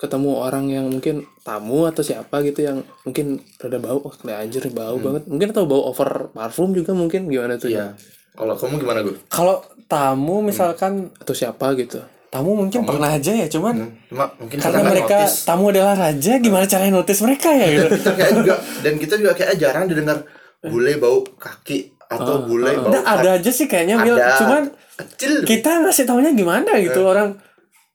[0.00, 4.64] ketemu orang yang mungkin tamu atau siapa gitu yang mungkin rada bau, oh kayak anjir
[4.72, 5.28] bau banget.
[5.28, 7.92] Mungkin atau bau over parfum juga mungkin gimana tuh ya?
[8.32, 9.20] Kalau kamu gimana gue?
[9.28, 12.00] Kalau tamu misalkan Atau siapa gitu.
[12.30, 13.74] Tamu mungkin pernah aja ya cuman
[14.06, 15.42] Cuma mungkin karena mereka notice.
[15.42, 17.86] tamu adalah raja gimana caranya notice mereka ya gitu.
[17.98, 20.18] kita kayak juga dan kita juga kayak jarang didengar
[20.60, 24.14] bule bau kaki atau bule bau Nah, ada aja sih kayaknya Mil.
[24.14, 24.38] Ada.
[24.38, 24.62] cuman
[24.96, 27.34] kecil kita ngasih taunya gimana gitu orang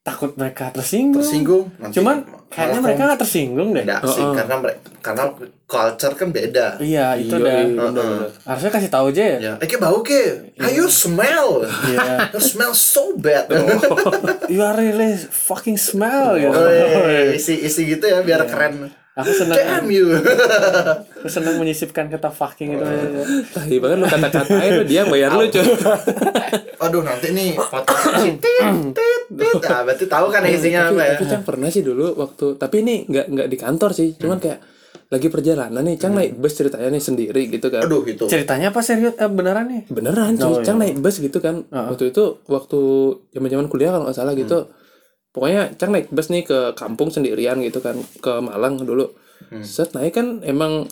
[0.01, 1.23] takut mereka tersinggung.
[1.23, 2.17] tersinggung Nanti Cuman
[2.55, 3.83] kayaknya mereka nggak tersinggung deh.
[3.83, 5.23] Enggak sih karena mereka karena
[5.65, 6.67] culture kan beda.
[6.79, 7.53] Iya, itu Iya, dah.
[7.53, 8.29] iya, bener-bener.
[8.41, 9.37] Harusnya kasih tahu aja ya.
[9.37, 10.21] Ya, eh kayak bau ke?
[10.57, 11.67] Ayo smell.
[11.85, 12.05] Iya.
[12.33, 13.45] You smell so bad.
[14.53, 16.55] You are really fucking smell gitu.
[16.55, 18.89] Woi, isi isi gitu ya biar keren.
[19.15, 20.11] Aku senang Damn you.
[21.15, 22.83] aku senang menyisipkan kata fucking itu.
[23.49, 25.63] Tai banget lu kata-katain lu dia yang bayar lu, cuy.
[26.83, 28.43] Aduh nanti nih podcast tit
[28.91, 29.55] tit tit.
[29.63, 31.13] Nah, berarti tahu kan isinya tapi, apa ya?
[31.15, 34.59] tapi Cang pernah sih dulu waktu tapi ini nggak nggak di kantor sih cuman kayak
[35.07, 38.27] lagi perjalanan nih Cang naik bus ceritanya nih sendiri gitu kan Aduh itu.
[38.27, 39.81] Ceritanya apa serius eh, beneran nih?
[39.87, 40.91] beneran cuy Oh, Cang iya.
[40.91, 42.79] naik bus gitu kan waktu itu waktu
[43.31, 44.67] zaman zaman kuliah kalau nggak salah gitu
[45.35, 49.11] pokoknya Cang naik bus nih ke kampung sendirian gitu kan ke Malang dulu.
[49.59, 50.87] Set naik kan emang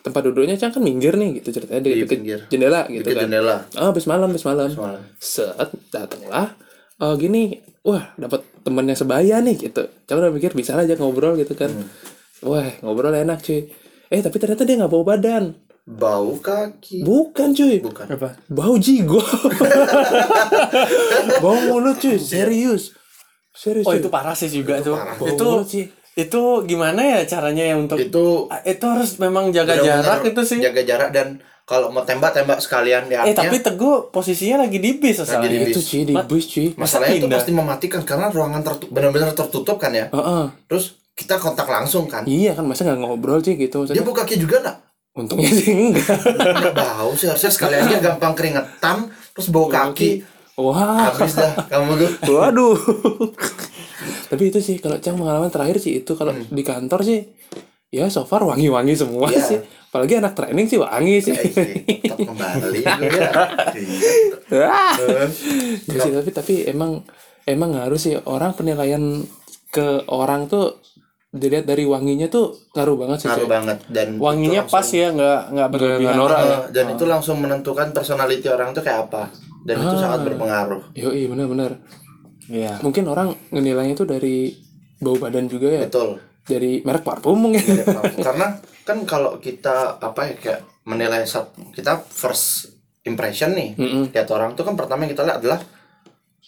[0.00, 2.38] tempat duduknya Cang kan minggir nih gitu ceritanya di deket pinggir.
[2.48, 3.22] jendela gitu Deket kan.
[3.28, 3.56] jendela.
[3.76, 4.66] ah bus malam bus malam.
[4.72, 5.00] Malam.
[5.14, 6.56] set datanglah
[6.96, 9.82] eh gini wah dapat temen yang sebaya nih gitu.
[10.02, 11.68] Cang udah mikir bisa aja ngobrol gitu kan.
[12.40, 13.68] Wah ngobrol enak cuy.
[14.08, 15.44] Eh tapi ternyata dia nggak bawa badan.
[15.82, 17.02] Bau kaki.
[17.02, 17.78] bukan cuy.
[17.78, 18.06] Bukan.
[18.08, 18.38] Apa?
[18.48, 19.18] bau jigo.
[21.38, 22.16] Bau mulut cuy.
[22.16, 22.94] Serius
[23.52, 24.96] serius Oh itu parah sih juga tuh.
[24.96, 29.76] Bau Itu sih itu gimana ya caranya ya untuk Itu Ah, itu harus memang jaga
[29.76, 30.58] jarak itu sih.
[30.58, 34.92] Jaga jarak dan kalau mau tembak tembak sekalian di Eh tapi teguh posisinya lagi di
[34.94, 35.48] bis asalnya.
[35.48, 35.86] di itu bis.
[35.86, 37.38] cuy di bus cuy Masalahnya itu pindah?
[37.38, 40.06] pasti mematikan karena ruangan tertutup benar-benar tertutup kan ya.
[40.08, 40.44] Heeh.
[40.66, 42.24] Terus kita kontak langsung kan.
[42.24, 44.76] iya kan masa nggak ngobrol sih gitu Dia maksudnya buka kaki juga nak?
[45.12, 46.08] untungnya sih enggak
[46.56, 48.98] Nggak bau sih harusnya sekalian dia gampang keringetan
[49.30, 50.24] terus bau kaki.
[50.54, 52.10] Wah Habis dah kamu gue.
[52.26, 52.76] Waduh.
[54.28, 57.20] Tapi itu sih kalau Cang pengalaman terakhir sih itu kalau di kantor sih
[57.88, 59.42] ya so far wangi-wangi semua Iya.
[59.42, 59.58] sih.
[59.88, 61.36] Apalagi anak training sih wangi sih.
[61.36, 63.30] Tetap kembali gue ya.
[64.50, 64.94] Wah.
[64.96, 65.28] Eh,
[65.84, 67.04] Ya sih, tapi tapi emang
[67.44, 69.24] emang harus sih orang penilaian
[69.68, 70.80] ke orang tuh
[71.32, 73.28] dilihat dari wanginya tuh ngaruh banget sih.
[73.28, 76.14] Ngaruh banget dan Wanginya pas ya nggak nggak berlebihan.
[76.14, 76.56] norak ya.
[76.70, 79.32] Dan itu langsung menentukan personality orang tuh kayak apa.
[79.64, 80.92] Dan itu sangat berpengaruh.
[80.92, 81.80] Yo iya benar-benar.
[82.46, 82.76] Iya.
[82.78, 84.52] Mungkin orang ngenilainya tuh dari
[84.98, 85.82] bau badan juga ya.
[85.88, 86.20] Betul.
[86.42, 87.64] Dari merek parfum mungkin.
[88.20, 93.78] karena kan kalau kita apa ya kayak menilai sat- kita first impression nih
[94.10, 95.60] lihat orang tuh kan pertama yang kita lihat adalah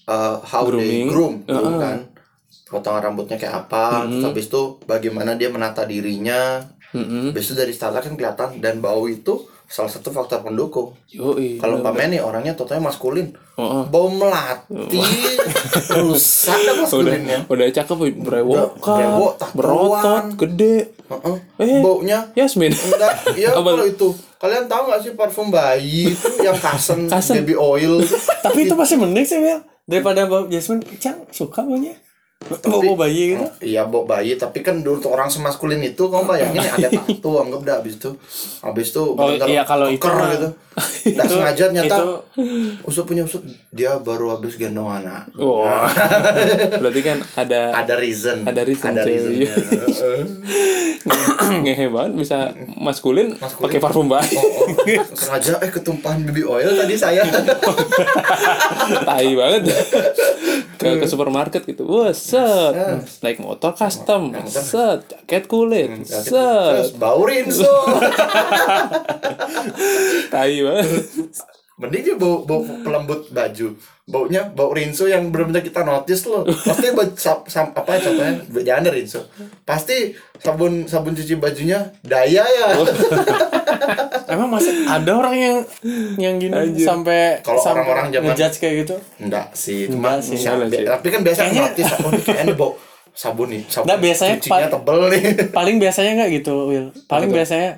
[0.07, 1.07] uh, how Grooming.
[1.07, 1.99] they groom, groom kan
[2.74, 6.58] potongan rambutnya kayak apa terus habis itu bagaimana dia menata dirinya
[6.90, 7.30] Mm-mm.
[7.30, 10.92] habis itu dari starter kan kelihatan dan bau itu salah satu faktor pendukung
[11.56, 13.82] kalau umpamanya nih orangnya totalnya maskulin Heeh.
[13.88, 15.00] bau melati
[15.96, 20.92] rusak dah maskulinnya Udah cakep, brewokan, brewok, berotot, gede.
[21.04, 21.37] Heeh.
[21.58, 21.80] Eh.
[21.80, 22.72] baunya Yasmin.
[22.72, 27.40] enggak ya kalau itu kalian tahu nggak sih parfum bayi itu yang kasen, Kasen.
[27.40, 28.04] baby oil
[28.44, 29.64] Tapi itu masih mending sih, Mel.
[29.84, 31.96] Daripada bau Jasmine, Cang suka baunya.
[32.62, 33.44] Bau bayi gitu.
[33.61, 37.30] Iya bau bayi tapi kan dulu tuh orang semaskulin itu kamu bayangin ya ada tato
[37.38, 38.11] anggap dah abis itu
[38.61, 40.48] abis itu Oh, bener-bener iya, kalau itu gitu
[41.14, 42.20] nggak sengaja ternyata itu-
[42.83, 45.87] usut punya usut dia baru habis gendong anak Wah.
[46.83, 49.07] Berarti kan ada ada reason Ada reason, ada.
[49.07, 50.22] Heeh.
[51.54, 52.38] ngehe banget bisa
[52.74, 53.62] maskulin, Maskulin.
[53.62, 54.35] pakai parfum bayi.
[54.35, 54.66] oh, oh.
[55.12, 57.20] sengaja eh ketumpahan baby oil tadi saya
[59.04, 59.62] tai banget.
[60.78, 61.87] Ke ke supermarket gitu.
[61.87, 62.74] Wah, set.
[63.22, 64.34] Naik motor custom.
[64.46, 65.08] Set.
[65.10, 66.04] Jaket kulit.
[66.06, 66.34] Set.
[66.34, 67.64] terus bau rinso
[70.32, 70.90] Tai banget.
[71.76, 76.87] mending dia bau bau pelembut baju baunya bau rinso yang benar-benar kita notice loh pasti
[76.90, 79.26] bau- sap, sap, apa contohnya jangan rinso
[79.62, 82.66] pasti sabun sabun cuci bajunya daya ya
[84.26, 85.56] Emang masih ada orang yang
[86.16, 88.96] yang gini sampai Kalau orang-orang zaman- ngejudge kayak gitu?
[89.18, 90.37] enggak sih cuma Enggak sih.
[90.37, 90.87] siapa- Enggak sih.
[90.88, 92.70] tapi kan biasa notice oh ini kayaknya bau
[93.12, 95.22] sabun nih sabun Enggak, biasanya cucinya tebel nih
[95.58, 96.88] Paling biasanya nggak gitu, Will.
[97.04, 97.70] Paling biasanya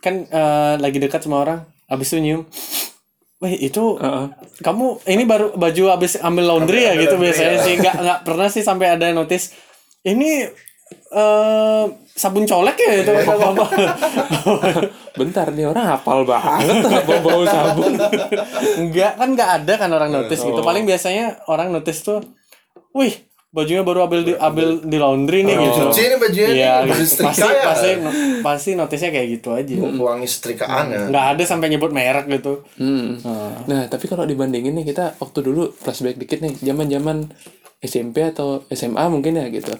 [0.00, 2.42] kan eh, lagi dekat sama orang, abis itu nyium.
[3.44, 4.26] Wih itu Heeh.
[4.58, 7.60] kamu ini baru baju abis ambil laundry ya Ambil gitu laundry, biasanya ya.
[7.60, 9.52] sih nggak nggak pernah sih sampai ada notice
[10.02, 10.48] ini
[11.10, 13.26] eh sabun colek ya itu Iya.
[13.26, 13.66] apa apa
[15.18, 17.94] Bentar nih orang hafal banget bau-bau sabun.
[18.78, 20.58] Enggak kan nggak ada kan orang notice gitu.
[20.58, 20.64] Oh.
[20.64, 22.18] Paling biasanya orang notice tuh,
[22.90, 23.14] wih
[23.54, 25.86] bajunya baru ambil di ambil di laundry nih gitu.
[25.86, 27.22] cuci ini bajunya Iya, gitu.
[27.22, 27.90] pasti ya pasti
[28.42, 29.74] pasti notisnya kayak gitu aja.
[29.78, 32.66] wangi setrikaan ya Nggak ada sampai nyebut merek gitu.
[32.74, 33.14] Hmm.
[33.64, 37.30] Nah, tapi kalau dibandingin nih kita waktu dulu flashback dikit nih, zaman-zaman
[37.78, 39.70] SMP atau SMA mungkin ya gitu.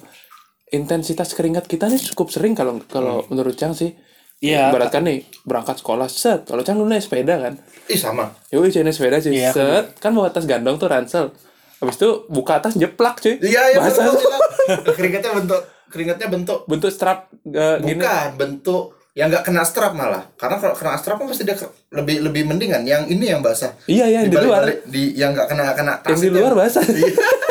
[0.71, 3.91] Intensitas keringat kita nih cukup sering kalau kalau menurut Cang sih.
[4.39, 4.71] Iya.
[4.71, 6.47] Berat kan nih berangkat sekolah set.
[6.47, 7.59] Kalau Cang dulu naik sepeda kan.
[7.85, 9.35] ih sama Yoi cuy naik sepeda cuy.
[9.35, 9.99] Iya, set.
[9.99, 11.35] Kan bawa tas gandong tuh ransel.
[11.79, 13.39] Habis itu buka atas jeplak cuy.
[13.41, 14.41] iya iya Bahasa betul, betul.
[14.99, 17.97] keringatnya bentuk keringatnya bentuk bentuk strap eh, gini.
[17.97, 18.85] bukan bentuk
[19.15, 21.55] yang nggak kena strap malah karena kalau kena strap kan pasti dia
[21.93, 24.63] lebih lebih mendingan yang ini yang basah Iya, iya, yang di luar.
[24.85, 26.83] di yang nggak kena kena tas Yang di luar basah.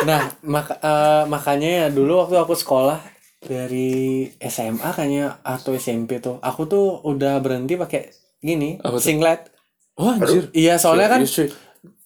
[0.04, 3.00] Nah, maka, eh, makanya ya dulu waktu aku sekolah
[3.40, 9.48] dari SMA kayaknya atau SMP tuh, aku tuh udah berhenti pakai gini, Apa singlet.
[9.96, 10.52] Wah anjir.
[10.52, 11.56] Iya, soalnya kan Serius.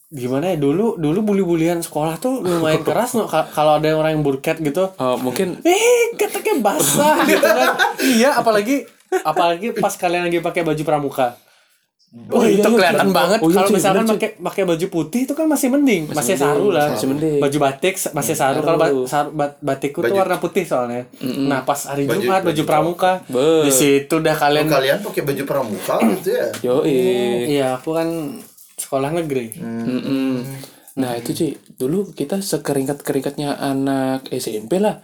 [0.09, 4.23] Gimana ya dulu dulu bully-bulian sekolah tuh lumayan keras no Ka- kalau ada orang yang
[4.23, 8.87] burket gitu Oh, mungkin eh keteknya basah gitu kan iya apalagi
[9.19, 11.35] apalagi pas kalian lagi pakai baju pramuka
[12.31, 13.19] Oh, Oh, iya, itu iya, kelihatan bener.
[13.19, 16.39] banget Oh, iya, kalau cuy, misalkan pakai pakai baju putih itu kan masih mending, masih,
[16.39, 16.87] saru lah.
[16.89, 17.37] masih mending.
[17.37, 18.63] Baju batik s- masih saru.
[18.63, 19.29] Kalau ba- saru.
[19.29, 21.03] bat- batikku tuh Baju- warna putih soalnya.
[21.19, 23.11] Nah, pas hari Baju- Jumat baju, baju pramuka.
[23.27, 23.67] Be.
[23.67, 26.95] Di situ dah Oh, kalian kalian pakai baju pramuka gitu ya Yoi.
[27.51, 28.07] Iya, aku kan
[28.77, 29.57] sekolah negeri.
[29.57, 30.45] Mm-mm.
[30.97, 34.97] Nah itu Ci, dulu kita sekeringat-keringatnya anak SMP lah.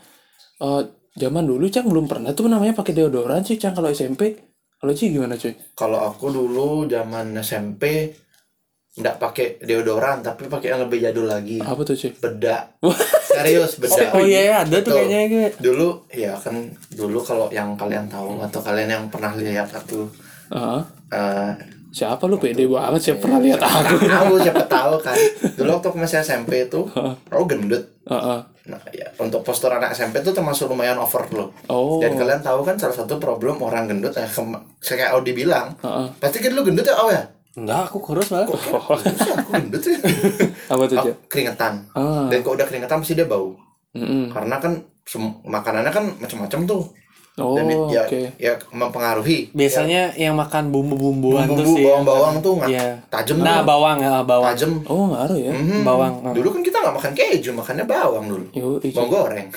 [0.57, 0.81] Eh
[1.13, 4.37] zaman dulu Cang belum pernah tuh namanya pakai deodoran sih Cang kalau SMP.
[4.77, 5.55] Kalau Ci gimana cuy?
[5.73, 8.11] kalau aku dulu zaman SMP
[8.93, 12.11] nggak pakai deodoran tapi pakai yang lebih jadul lagi Apa tuh cuy?
[12.13, 12.77] bedak
[13.25, 15.57] serius bedak Oh iya, iya, ada tuh kayaknya gitu.
[15.65, 16.53] dulu ya kan
[16.91, 20.05] dulu kalau yang kalian tahu atau kalian yang pernah lihat aku
[20.51, 20.81] Heeh.
[21.09, 21.51] eh
[21.93, 24.01] Siapa lu pede banget siapa pernah lihat aku?
[24.03, 25.13] tahu siapa tahu kan
[25.53, 26.81] dulu waktu aku masih SMP itu
[27.29, 28.39] aku gendut Heeh.
[28.65, 32.01] nah ya untuk postur anak SMP itu termasuk lumayan over loh Oh.
[32.01, 36.07] dan kalian tahu kan salah satu problem orang gendut ya kem- kayak Audi bilang Heeh.
[36.17, 38.49] pasti kan lu gendut ya oh ya Enggak, aku kurus malah.
[38.89, 39.97] Gendut sih, aku gendut ya
[40.65, 42.25] Apa tuh Oh, keringetan Ah.
[42.25, 43.53] dan kalau udah keringetan pasti dia bau
[43.93, 44.33] Mm-mm.
[44.33, 46.81] karena kan sem- makanannya kan macam-macam tuh
[47.33, 47.89] Oh dan oke.
[47.89, 48.05] ya
[48.37, 51.83] ya mempengaruhi Biasanya yang makan bumbu-bumbuan tuh bumbu sih.
[51.83, 52.87] bawang-bawang tuh nggak Iya.
[53.09, 54.47] tajam Nah, tuh bawang ya, bawang.
[54.53, 55.49] tajam Oh ngaruh ya?
[55.49, 55.81] Mhm.
[55.81, 56.13] Bawang.
[56.29, 59.47] dulu kan kita nggak makan keju makannya bawang dulu Yo, bawang goreng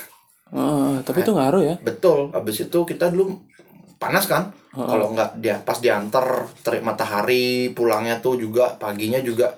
[0.46, 1.74] Ah, tapi itu ngaruh ya?
[1.78, 3.36] betul habis itu kita dulu
[3.96, 6.24] panas kan kalau nggak dia pas diantar
[6.60, 9.52] terik matahari pulangnya tuh juga paginya juga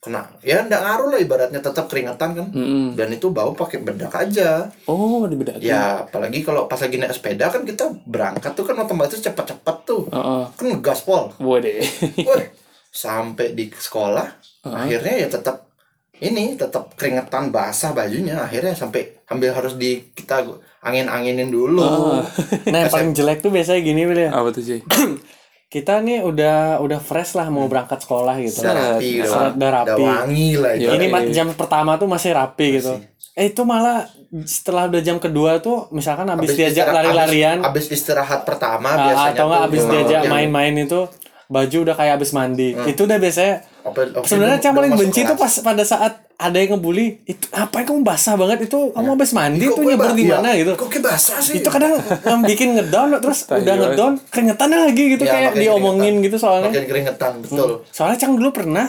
[0.00, 2.96] kena ya nggak ngaruh lah ibaratnya tetap keringetan kan Mm-mm.
[2.96, 5.60] dan itu bau pakai bedak aja Oh dibedakin.
[5.60, 10.08] ya apalagi kalau pas lagi naik sepeda kan kita berangkat tuh kan otomatis cepet-cepet tuh
[10.08, 10.44] Heeh.
[10.50, 11.84] kan ngegas pol Waduh.
[12.32, 12.48] Wih,
[12.88, 14.24] sampai di sekolah
[14.62, 15.68] akhirnya ya tetap
[16.16, 20.44] ini tetap keringetan basah bajunya akhirnya sampai hampir harus di kita
[20.80, 21.80] angin-anginin dulu.
[22.72, 24.80] nah yang paling jelek tuh biasanya gini Wil, ya Apa tuh cuy?
[25.70, 28.58] kita nih udah udah fresh lah mau berangkat sekolah gitu.
[28.60, 30.02] Udah rapi, udah, Udah udah rapi.
[30.02, 30.90] wangi lah itu.
[30.90, 32.98] ini ma- jam pertama tuh masih rapi gitu.
[33.38, 34.10] Eh itu malah
[34.42, 37.62] setelah udah jam kedua tuh misalkan habis diajak lari-larian.
[37.62, 41.00] Abis, abis istirahat pertama ah, biasanya atau nggak tuh habis diajak main-main itu
[41.46, 42.74] baju udah kayak habis mandi.
[42.74, 45.36] Itu udah biasanya apa- apa- sebenarnya yang paling benci kelas.
[45.36, 49.30] pas pada saat ada yang ngebully itu apa yang kamu basah banget itu kamu habis
[49.30, 51.54] mandi Kok tuh nyebar ba- di iya, mana gitu Kok kayak basah sih?
[51.56, 56.24] itu kadang em, bikin ngedown terus udah ngedown keringetan lagi gitu Iya, kayak diomongin keringetan.
[56.24, 57.70] gitu soalnya Makin keringetan, betul.
[57.88, 58.86] soalnya Cang dulu pernah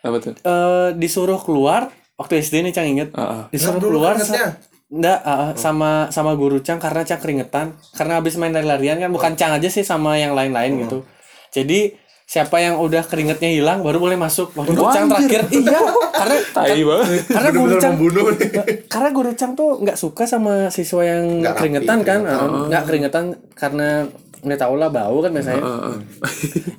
[0.00, 0.32] Apa tuh?
[0.36, 1.80] eh, disuruh keluar
[2.14, 3.42] waktu SD nih Cang inget Heeh.
[3.48, 4.46] disuruh Nah, keluar keringetnya.
[4.50, 9.08] sa- Nggak, eh, sama sama guru Cang karena Cang keringetan karena habis main lari-larian kan
[9.08, 11.00] bukan Cang aja sih sama yang lain-lain gitu
[11.48, 14.56] jadi siapa yang udah keringetnya hilang baru boleh masuk.
[14.56, 15.42] Waktu itu Cang terakhir.
[15.52, 15.80] Iya.
[16.12, 17.06] Karena Tai banget.
[17.28, 18.48] karena guru Bener-bener Cang membunuh nih.
[18.92, 22.20] karena guru Cang tuh nggak suka sama siswa yang rapi, keringetan kan.
[22.24, 24.08] Eh, nggak keringetan karena
[24.42, 25.62] nggak tahu lah bau kan biasanya.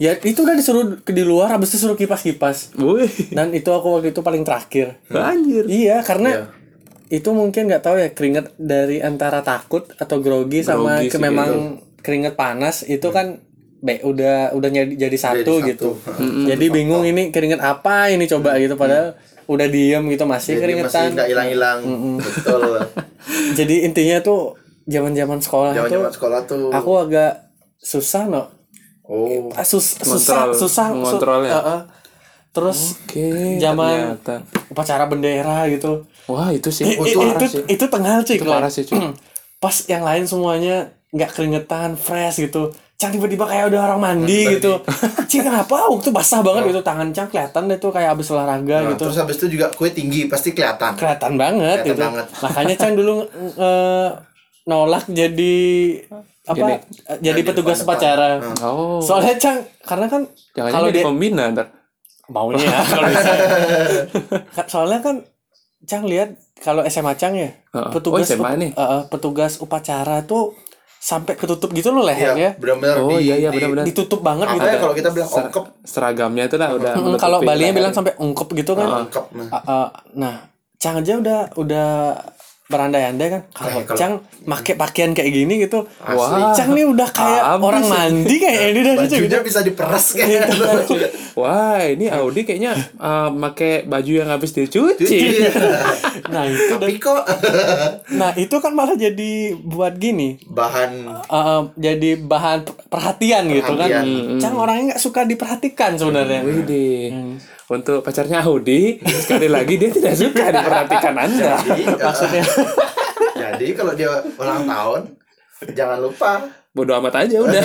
[0.01, 2.75] Ya itu udah disuruh ke di luar habis itu suruh kipas-kipas.
[2.75, 3.07] Wih.
[3.31, 4.99] dan itu aku waktu itu paling terakhir.
[5.07, 5.63] Anjir.
[5.71, 6.51] iya karena
[7.13, 11.23] itu mungkin nggak tahu ya keringet dari antara takut atau grogi sama Grogi ke sih
[11.23, 11.49] memang
[12.01, 13.39] keringet panas itu kan
[13.83, 15.67] be udah udah jadi jadi satu satu.
[15.67, 15.89] gitu
[16.49, 20.87] jadi bingung ini keringet apa ini coba gitu padahal udah diem gitu masih Jadi masih
[20.87, 21.79] keringetan nggak hilang-hilang.
[22.15, 22.79] Betul.
[23.59, 24.55] jadi intinya tuh
[24.85, 26.71] zaman zaman sekolah tuh Zaman-zaman sekolah tuh.
[26.71, 27.31] aku agak
[27.77, 28.43] susah no
[29.03, 29.51] Oh.
[29.51, 31.51] Ah, sus- susah susah su- mengontrolnya.
[31.53, 31.79] Heeh.
[32.49, 33.59] terus Oke.
[33.59, 34.47] Zaman- ternyata.
[34.69, 36.87] upacara bendera gitu Wah itu sih.
[36.87, 37.61] I- Oh, itu itu sih.
[37.67, 38.95] itu tengah cuy Itu parah sih cuy.
[39.59, 40.77] pas yang lain semuanya
[41.09, 44.79] nggak keringetan fresh gitu Cang tiba-tiba kayak udah orang mandi gitu
[45.25, 48.89] Cing kenapa waktu basah banget gitu tangan Cang kelihatan deh tuh kayak abis olahraga Nah,
[48.91, 50.95] gitu terus habis itu juga kue tinggi pasti kelihatan.
[50.95, 52.25] kelihatan banget Kelihatan gitu banget.
[52.39, 53.13] makanya Cang dulu
[53.57, 54.09] eh,
[54.63, 55.57] nolak jadi
[56.43, 56.65] apa
[57.17, 58.99] jadi Nah, di petugas upacara Oh.
[58.99, 60.21] soalnya Cang karena kan
[60.53, 61.67] Jangan kalau jadi dia pembina ntar.
[62.25, 63.31] maunya ya kalau bisa.
[64.65, 65.15] Soalnya kan
[65.83, 67.91] Cang lihat kalau SMA Cang ya Heeh.
[67.91, 68.71] petugas Oh, SMA nih.
[68.71, 70.55] eh, eh, petugas upacara tuh
[71.03, 73.83] sampai ketutup gitu loh Iya, lehernya benar-benar Oh di, iya iya di- benar-benar.
[73.83, 76.91] ditutup banget gitu ya kalau kita bilang ongkep, Seragamnya itu lah udah.
[76.91, 77.77] Mm, menutupi kalau Balinya leher.
[77.77, 79.25] bilang sampai ungkep gitu kan ongkep.
[79.33, 80.35] Nah, Ah, ah, nah
[80.75, 81.89] Cang aja udah udah
[82.73, 84.13] berandai-andai kan kalau Eh, Cang
[84.43, 86.41] make pakaian kayak gini gitu Asli.
[86.53, 87.63] Cang nih udah kayak Habis.
[87.63, 90.93] orang mandi kayak ini dah gitu bajunya bisa diperas kayak gitu.
[91.39, 95.45] Wah ini Audi kayaknya uh, pakai baju yang habis dicuci.
[96.33, 98.01] nah itu Tapi kok Iya.
[98.19, 103.73] nah itu kan malah jadi buat gini bahan Uh, uh, jadi bahan per- perhatian, gitu
[103.73, 103.89] kan.
[103.89, 104.37] Perhatian.
[104.37, 106.41] Cang orangnya nggak suka diperhatikan sebenarnya.
[106.41, 107.37] Widih.
[107.63, 111.55] Untuk pacarnya Audi sekali lagi dia tidak suka diperhatikan Anda.
[111.63, 112.43] jadi, eh, Maksudnya
[113.33, 115.01] jadi kalau dia ulang tahun
[115.71, 116.31] jangan lupa
[116.73, 117.63] Bodoh amat aja udah.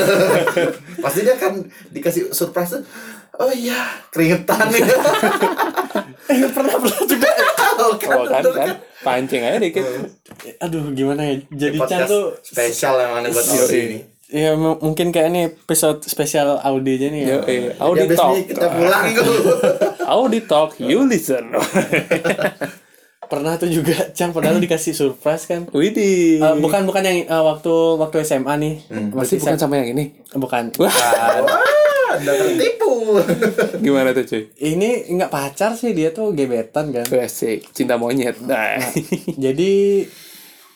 [1.05, 2.83] pasti dia kan dikasih surprise tuh
[3.41, 4.69] oh iya keringetan
[6.29, 7.31] eh, pernah pernah juga.
[7.83, 9.85] oh, kan, Oh kan kan pancing aja dikit.
[10.61, 11.35] Aduh gimana ya.
[11.49, 13.47] Jadi podcast tuh spesial yang aneh buat.
[13.49, 17.29] Audi ini ya m- mungkin kayak ini episode spesial Audi aja nih ya.
[17.31, 18.35] Yo, eh, Audi abis talk.
[18.45, 19.33] kita pulang gitu
[20.15, 21.53] Audi talk, you listen.
[23.29, 25.69] Pernah tuh juga Cang padahal dikasih surprise kan.
[25.69, 26.41] Widih.
[26.41, 28.75] Eh, bukan bukan yang eh, waktu waktu SMA nih.
[29.13, 30.05] Pasti bukan sama yang ini.
[30.33, 30.73] bukan.
[30.81, 30.93] Wah,
[32.11, 33.21] anda tertipu
[33.79, 34.43] gimana tuh cuy?
[34.55, 37.05] Ini nggak pacar sih dia tuh gebetan kan.
[37.05, 38.41] Asik, cinta monyet.
[38.41, 38.81] Nah.
[39.37, 40.09] Jadi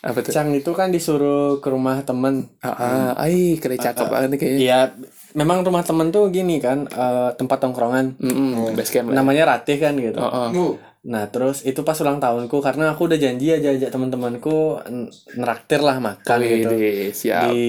[0.03, 0.34] Apa tuh?
[0.34, 4.59] Cang itu kan disuruh ke rumah temen Ah, ah, ai, keren cakep banget nih kayaknya.
[4.59, 4.80] Iya,
[5.38, 8.18] memang rumah temen tuh gini kan, eh, tempat tongkrongan.
[8.18, 9.14] Mm base camp.
[9.14, 10.18] Namanya Ratih kan gitu.
[10.18, 10.50] Oh.
[10.50, 14.78] Uh, Nah, terus itu pas ulang tahunku karena aku udah janji aja ajak teman-temanku
[15.34, 17.50] neraktir lah makan gitu Widih, siap.
[17.50, 17.66] di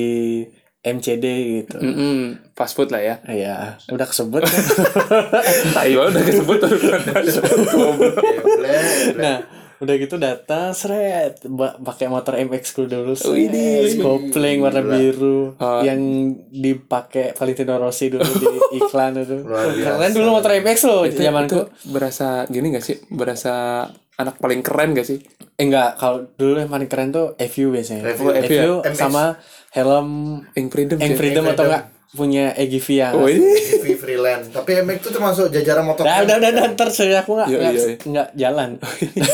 [0.85, 1.25] MCD
[1.63, 1.81] gitu.
[1.81, 3.15] Mm-mm, fast food lah ya.
[3.25, 4.53] Iya, udah kesebut kan.
[5.73, 6.59] Banget udah kesebut
[9.23, 9.37] nah,
[9.83, 11.43] udah gitu datang seret
[11.77, 13.91] pakai motor MX ku dulu Widih.
[13.91, 15.53] seret, kopling warna biru
[15.83, 15.99] yang
[16.49, 18.47] dipakai Valentino Rossi dulu di
[18.79, 19.43] iklan itu.
[19.77, 21.67] Keren dulu motor MX loh Itu, itu zamanku.
[21.85, 22.97] berasa gini gak sih?
[23.05, 25.19] Berasa anak paling keren gak sih?
[25.53, 28.09] Eh, enggak, kalau dulu yang paling keren tuh FU biasanya.
[28.09, 28.93] FU, FU, FU ya?
[28.93, 29.37] sama
[29.69, 30.09] helm
[30.53, 30.97] Ing Freedom.
[30.97, 31.17] Eng cuy.
[31.19, 31.83] Freedom atau enggak
[32.13, 33.41] punya Egivi yang Oh, ini.
[33.73, 37.33] TV freelance tapi MX itu termasuk jajaran motor Udah, udah, udah, udah, ntar saya aku
[37.33, 37.95] nggak Iya, nggak iya, iya.
[38.05, 38.69] nggak jalan.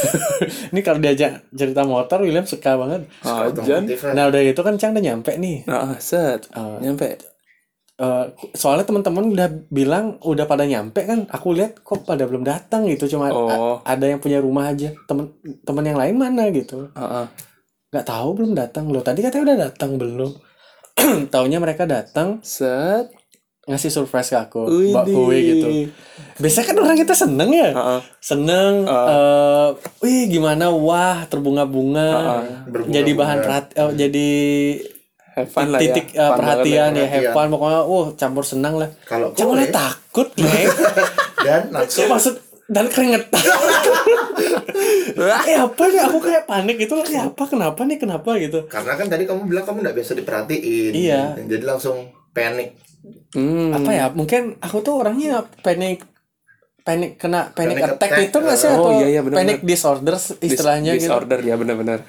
[0.71, 3.01] Ini kalau diajak cerita motor, William suka banget.
[3.21, 3.83] Ah, kan.
[4.09, 5.63] Nah udah gitu kan Cang udah nyampe nih.
[5.65, 6.47] Nah, set.
[6.53, 6.79] Oh.
[6.79, 7.19] Nyampe.
[7.97, 12.87] eh, soalnya teman-teman udah bilang udah pada nyampe kan aku lihat kok pada belum datang
[12.87, 13.83] gitu cuma Oh.
[13.83, 17.25] ada yang punya rumah aja temen temen yang lain mana gitu Heeh.
[17.91, 20.31] nggak tahu belum datang loh tadi katanya udah datang belum
[21.33, 23.09] taunya mereka datang Set.
[23.63, 25.67] ngasih surprise ke aku bawa kue gitu.
[26.37, 27.69] Biasanya kan orang kita seneng ya?
[27.69, 27.99] Heeh.
[28.17, 29.67] seneng eh
[30.01, 30.73] wih gimana?
[30.73, 32.09] Wah terbunga-bunga.
[32.65, 32.89] Berbunga-bunga.
[32.89, 34.29] jadi bahan perhati eh, jadi
[35.37, 35.81] Have fun lah ya.
[35.85, 37.33] titik eh, perhatian ya have perhatian.
[37.37, 37.47] fun.
[37.47, 38.89] Pokoknya uh campur senang lah.
[39.05, 39.37] Kalau
[39.69, 40.65] takut nih
[41.45, 43.37] dan langsung maksud dan keringetan
[45.49, 49.07] eh apa nih aku kayak panik gitu eh apa kenapa nih kenapa gitu karena kan
[49.07, 50.91] tadi kamu bilang kamu nggak biasa diperhatiin.
[50.93, 51.21] Iya.
[51.39, 52.75] Jadi langsung panik.
[53.31, 53.71] Hmm.
[53.71, 56.03] apa ya mungkin aku tuh orangnya panik
[56.81, 59.59] panik kena panic, Panic attack, attack, itu nggak sih oh, atau iya, iya, benar, panic
[59.61, 61.99] disorder istilahnya Dis- gitu disorder ya benar-benar.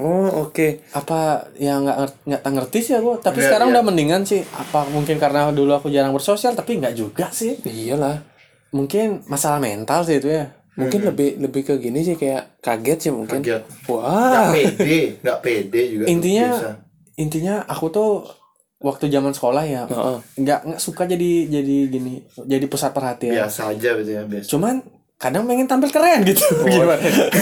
[0.00, 0.80] Oh, oke.
[0.90, 3.74] apa yang nggak ngerti nggak ngerti sih aku tapi Iya, sekarang iya.
[3.76, 8.16] udah mendingan sih apa mungkin karena dulu aku jarang bersosial tapi nggak juga sih Iyalah.
[8.72, 13.12] mungkin masalah mental sih itu ya Mungkin lebih lebih ke gini sih kayak kaget sih
[13.12, 13.40] mungkin.
[13.40, 13.62] Kaget.
[13.86, 14.10] Wah.
[14.30, 16.04] Nggak pede, nggak pede juga.
[16.04, 16.68] tuh, intinya biasa.
[17.16, 18.10] intinya aku tuh
[18.80, 20.16] waktu zaman sekolah ya Heeh.
[20.40, 24.46] nggak nggak suka jadi jadi gini jadi pusat perhatian biasa aja gitu ya biasa.
[24.48, 24.80] cuman
[25.14, 26.96] kadang pengen tampil keren gitu gimana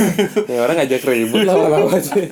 [0.50, 2.26] ya orang ngajak ribut lama-lama sih.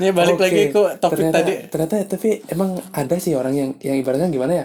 [0.00, 3.70] ini balik Oke, lagi ke topik ternyata, tadi Ternyata tapi emang ada sih orang yang
[3.78, 4.64] yang ibaratnya gimana ya?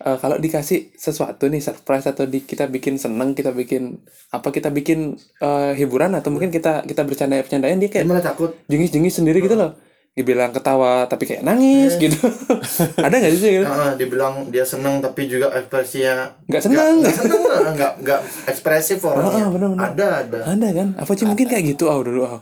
[0.00, 4.00] Eh, kalau dikasih sesuatu nih surprise atau di, kita bikin seneng, kita bikin
[4.32, 8.56] apa kita bikin eh, hiburan atau mungkin kita kita bercanda bercandain dia kayak malah takut.
[8.64, 9.76] jengis-jengis sendiri gitu loh.
[10.10, 12.16] Dibilang ketawa tapi kayak nangis gitu.
[13.04, 13.66] ada nggak sih gitu?
[13.68, 16.94] Nah, dibilang dia seneng tapi juga ekspresinya Nggak seneng.
[17.04, 17.40] nggak seneng
[17.76, 19.44] nggak nggak ekspresif orangnya.
[19.44, 19.84] Ah, bener-bener.
[19.84, 20.38] Ada ada.
[20.48, 20.88] Ada kan?
[20.96, 22.40] Apa sih mungkin kayak gitu ah dulu ah.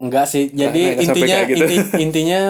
[0.00, 1.64] enggak sih jadi sampai intinya gitu.
[1.64, 2.42] inti- intinya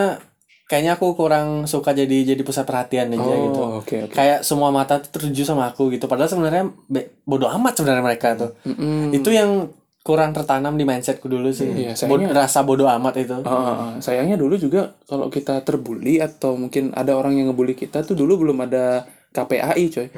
[0.64, 4.12] kayaknya aku kurang suka jadi jadi pusat perhatian aja gitu Oh, oke oke.
[4.12, 8.28] kayak semua mata tuh tertuju sama aku gitu padahal sebenarnya be- bodoh amat sebenarnya mereka
[8.34, 9.12] tuh Mm-mm.
[9.12, 9.68] itu yang
[10.00, 13.56] kurang tertanam di mindsetku dulu sih Iya, Bod- sayangnya- rasa bodoh amat itu Ah, ah,
[13.58, 13.92] ah.
[13.98, 18.40] sayangnya dulu juga kalau kita terbully atau mungkin ada orang yang ngebully kita tuh dulu
[18.42, 20.08] belum ada KPAI coy.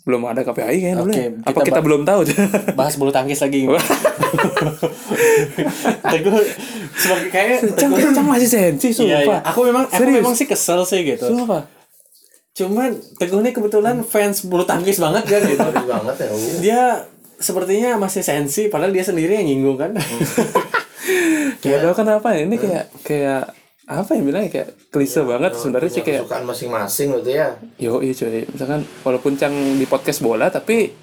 [0.00, 1.10] Belum ada KPAI kayaknya dulu.
[1.10, 1.30] Oke, ya.
[1.44, 2.20] Apa kita belum tahu?
[2.78, 3.68] bahas bulu tangkis lagi
[6.02, 6.34] teguh
[6.92, 9.18] sebagai kayak Cang, Cang masih sensi Iya, iya.
[9.20, 9.40] sumpah.
[9.44, 10.16] aku memang aku Serius?
[10.18, 11.62] memang sih kesel sih gitu Sumpah.
[12.52, 16.28] cuman teguh ini kebetulan fans bulu tangkis banget kan gitu banget ya.
[16.60, 16.80] dia
[17.36, 19.92] sepertinya masih sensi padahal dia sendiri yang nyinggung kan
[21.60, 22.46] Ya udah kenapa ya?
[22.46, 23.42] Ini kayak kayak
[23.92, 27.48] apa ya bilangnya kayak klise banget sebenarnya sih kayak Kesukaan masing-masing gitu ya.
[27.76, 30.94] yo iya cuy misalkan walaupun Cang di podcast bola tapi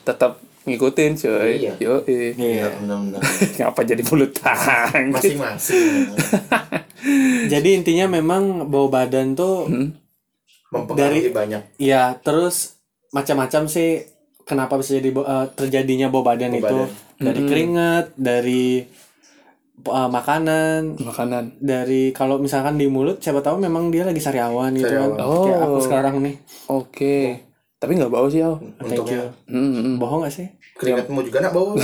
[0.00, 1.72] tetap ngikutin cuy Iya.
[1.78, 2.66] yo iya Iya.
[2.76, 3.22] benar-benar.
[3.56, 6.18] ngapa jadi bulu tangkis Masing-masing
[7.52, 9.66] jadi intinya memang bau badan tuh
[10.68, 11.62] mempengaruhi banyak.
[11.76, 12.78] ya terus
[13.10, 14.02] macam-macam sih
[14.42, 16.90] kenapa bisa jadi eh, terjadinya bau badan Bau itu badan.
[17.20, 18.64] dari keringat dari
[19.84, 24.88] eh, makanan makanan dari kalau misalkan di mulut siapa tahu memang dia lagi sariawan gitu
[24.88, 25.42] kan Sariawan.
[25.42, 25.80] kayak aku Oh.
[25.80, 26.34] sekarang nih
[26.68, 27.16] oke
[27.76, 29.94] tapi nggak bau sih oh thank you Hmm, hmm.
[29.96, 31.76] bohong gak sih Keringatmu juga nak bau.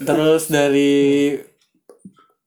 [0.00, 0.92] Terus dari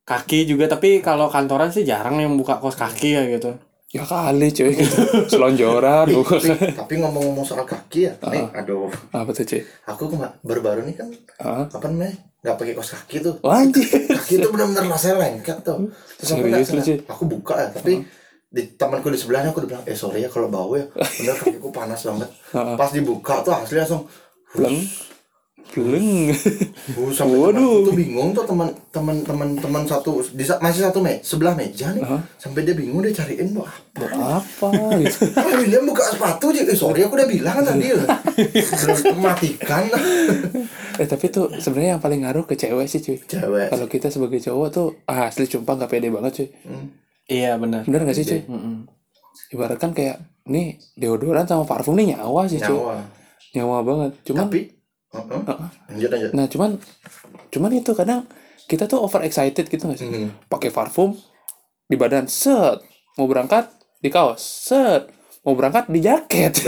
[0.03, 3.53] kaki juga tapi kalau kantoran sih jarang yang buka kaos kaki ya gitu
[3.89, 4.95] Ya kali cuy gitu.
[5.31, 6.37] Selonjoran bukan.
[6.41, 9.61] tapi, tapi ngomong-ngomong soal kaki ya, nih, aduh, Apa tuh cuy?
[9.85, 11.07] aku kema- baru-baru nih kan
[11.37, 11.63] Ah.
[11.67, 12.09] apa namanya
[12.43, 13.35] nggak pakai kaos kaki tuh.
[13.39, 13.87] Wah, anjir.
[13.87, 15.87] kaki itu benar-benar rasanya lengket tuh.
[16.19, 18.03] Terus aku, Serius aku buka ya tapi
[18.53, 20.83] di temanku di sebelahnya aku udah bilang eh sorry ya kalau bau ya.
[20.91, 22.29] Bener kakiku panas banget.
[22.79, 24.03] Pas dibuka tuh asli langsung
[24.53, 24.77] Bleng.
[25.73, 26.29] Bleng.
[26.93, 27.89] Uh, sampai Waduh.
[27.89, 32.05] tuh bingung tuh teman teman teman teman satu di masih satu me sebelah meja nih
[32.37, 34.05] sampai dia bingung dia cariin mau apa
[34.37, 34.69] Apa
[35.01, 35.33] gitu.
[35.33, 36.61] Ah, William buka sepatu aja.
[36.69, 37.89] Eh, sorry aku udah bilang kan tadi.
[39.17, 39.89] Matikan.
[41.01, 43.17] Eh tapi tuh sebenarnya yang paling ngaruh ke cewek sih cuy.
[43.25, 43.73] Cewek.
[43.73, 46.47] Kalau kita sebagai cowok tuh ah, asli sumpah gak pede banget cuy.
[47.25, 48.41] iya benar Bener gak sih cuy?
[49.49, 52.77] Ibaratkan kayak nih deodoran sama parfum nih nyawa sih cuy.
[52.77, 52.95] Nyawa.
[53.57, 54.11] Nyawa banget.
[54.29, 54.61] Cuman Tapi
[55.13, 56.31] Lanjut lanjut.
[56.33, 56.69] Nah cuman
[57.53, 58.25] cuman itu kadang
[58.65, 60.09] kita tuh over excited gitu gak sih?
[60.09, 60.29] Hmm.
[60.49, 61.13] Pakai parfum
[61.85, 62.81] di badan set
[63.19, 63.69] mau berangkat
[64.01, 65.13] di kaos set
[65.45, 66.53] mau berangkat di jaket.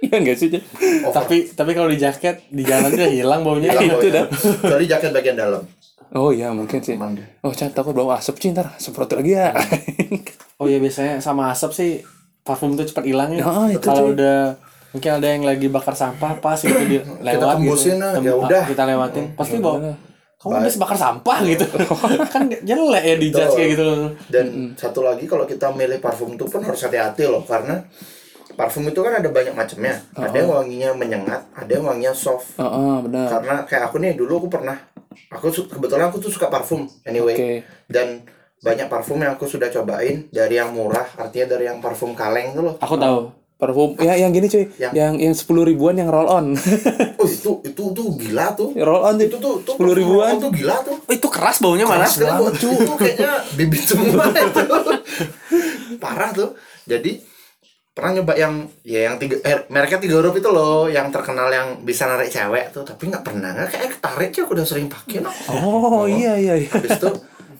[0.00, 0.48] Iya gak sih?
[0.48, 1.12] Over.
[1.12, 4.26] tapi tapi kalau di jaket di jalan dia hilang baunya Hilang itu dah.
[4.32, 5.60] Kecuali jaket bagian dalam.
[6.16, 6.96] Oh iya mungkin sih.
[6.96, 7.28] Aman deh.
[7.44, 9.52] Oh cat takut bau asap sih ntar semprot lagi ya.
[10.56, 11.90] oh iya biasanya sama asap sih
[12.40, 14.56] parfum tuh cepat hilang ya itu, kalau udah
[14.90, 18.02] mungkin ada yang lagi bakar sampah pas itu di lewat tembusin gitu.
[18.02, 18.62] lah, Tem- ya ah, udah.
[18.66, 19.76] kita lewatin pasti bau
[20.40, 21.66] kamu habis bakar sampah gitu
[22.34, 23.56] kan jelek ya dijudge Betul.
[23.60, 27.44] kayak gitu loh Dan satu lagi kalau kita milih parfum itu pun harus hati-hati loh
[27.44, 27.84] karena
[28.56, 29.96] parfum itu kan ada banyak macamnya.
[30.12, 32.60] Ada yang wanginya menyengat, ada yang wanginya soft.
[32.60, 33.24] Oh, oh, benar.
[33.30, 34.76] Karena kayak aku nih dulu aku pernah
[35.32, 37.32] aku kebetulan aku tuh suka parfum anyway.
[37.32, 37.52] Oke.
[37.88, 38.20] Dan
[38.60, 42.62] banyak parfum yang aku sudah cobain dari yang murah, artinya dari yang parfum kaleng tuh
[42.68, 42.74] loh.
[42.76, 43.18] aku tahu
[43.60, 46.56] Parfum ya yang gini cuy, Yang- yang yang sepuluh ribuan yang roll on.
[47.14, 48.72] Oh itu itu tuh gila tuh.
[48.88, 50.32] roll on Itu tuh tuh 10 parfum ribuan.
[50.34, 50.96] Itu gila tuh.
[50.98, 52.46] Oh, itu keras baunya malah Keras sekali, Bu.
[52.50, 54.60] itu tuh kayaknya bibit semua itu.
[55.96, 56.56] Parah tuh.
[56.82, 57.20] Jadi
[57.90, 61.84] pernah nyoba yang ya yang tiga eh, mereknya tiga huruf itu loh yang terkenal yang
[61.84, 65.20] bisa narik cewek tuh tapi nggak pernah nggak kayak ketarik sih aku udah sering pakai
[65.20, 65.28] no.
[65.50, 66.70] Oh, iya iya iya.
[66.70, 67.10] habis itu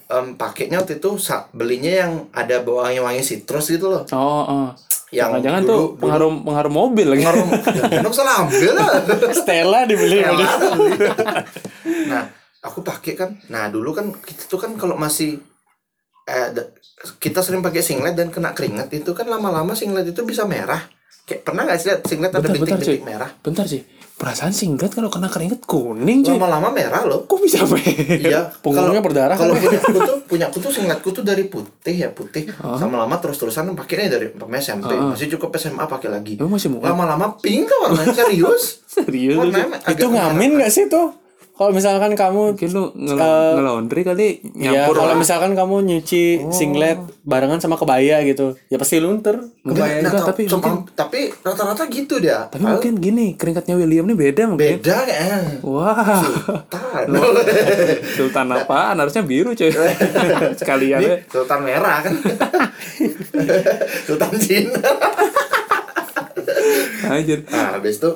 [0.07, 1.09] em, pakainya waktu itu
[1.51, 4.67] belinya yang ada wangi-wangi citrus gitu loh Oh, oh.
[5.11, 7.21] Yang Jangan-jangan dulu- tuh dulu pengharum pengharum mobil lagi.
[7.21, 7.45] pengaruh
[7.91, 8.87] Jangan salah ambil lah.
[9.37, 10.49] Stella dibeli dia.
[12.07, 12.23] nah
[12.61, 13.29] aku pakai kan.
[13.47, 15.35] Nah dulu kan kita tuh kan kalau masih
[16.25, 16.47] eh,
[17.17, 20.79] kita sering pakai singlet dan kena keringat itu kan lama-lama singlet itu bisa merah
[21.23, 23.81] kayak pernah nggak sih lihat singlet ada Bentar, bentar, bintik-bintik merah Bentar sih.
[24.21, 26.37] Perasaan singlet kalau kena keringet kuning cuy.
[26.37, 28.21] lama-lama merah loh Kok bisa merah?
[28.21, 29.65] Iya, Punggungnya berdarah Kalau kan?
[29.65, 32.45] punya aku tuh, punya aku tuh singletku tuh dari putih ya putih.
[32.77, 34.29] Sama lama terus-terusan pakainya dari
[34.61, 36.33] SMP, masih cukup SMA pakai lagi.
[36.37, 36.93] Emang masih muka?
[36.93, 38.63] Lama-lama pink tuh warnanya serius.
[38.91, 39.39] Serius.
[39.39, 41.20] Warnanya itu ngamin nggak sih tuh
[41.61, 46.23] kalau misalkan kamu Mungkin lu ngel Eh, ngelaundry kali ya nyampur kalau misalkan kamu nyuci
[46.49, 51.19] singlet barengan sama kebaya gitu ya pasti luntur Enggak, kebaya nah, ta- tapi mungkin- tapi
[51.37, 52.49] rata-rata gitu dia.
[52.49, 54.81] Tapi mungkin gini, keringatnya William ini beda mungkin.
[54.81, 55.37] beda kayaknya.
[55.61, 57.05] Wah, Sultan.
[58.11, 58.97] sultan apaan?
[58.97, 59.69] Harusnya biru cuy.
[60.59, 61.13] Sekalian ya.
[61.13, 62.13] Ini Sultan merah kan.
[64.07, 64.81] Sultan Cina.
[67.03, 67.45] Anjir.
[67.45, 68.11] Nah, habis itu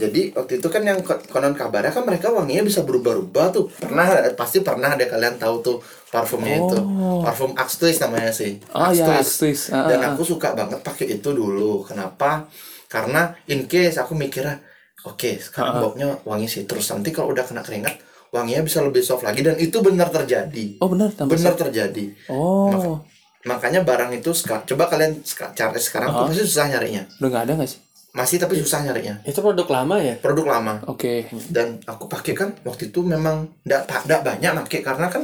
[0.00, 3.68] jadi waktu itu kan yang ko- konon kabarnya kan mereka wanginya bisa berubah-ubah tuh.
[3.70, 5.76] Pernah pasti pernah ada kalian tahu tuh
[6.08, 6.78] parfumnya itu.
[7.20, 8.56] Parfum Axe Twist namanya sih.
[8.72, 9.32] Oh, Axe ya, Twist.
[9.38, 9.64] Twist.
[9.70, 11.84] Ah, Dan ah, aku suka banget pakai itu dulu.
[11.84, 12.48] Kenapa?
[12.88, 14.58] Karena in case aku mikirnya
[15.06, 16.90] oke, sekarang baunya wangi citrus.
[16.90, 18.00] Nanti kalau udah kena keringat,
[18.34, 20.80] wanginya bisa lebih soft lagi dan itu benar terjadi.
[20.82, 22.04] Oh benar, Benar terjadi.
[22.32, 22.98] Oh,
[23.40, 27.02] Makanya barang itu coba kalian cari sekarang tuh pasti susah nyarinya.
[27.20, 27.80] udah nggak ada nggak sih?
[28.10, 29.22] Masih tapi susah nyarinya.
[29.22, 31.30] itu produk lama ya Produk lama Oke.
[31.48, 35.22] dan aku pakai kan waktu itu memang ndak ndak banyak pakai karena kan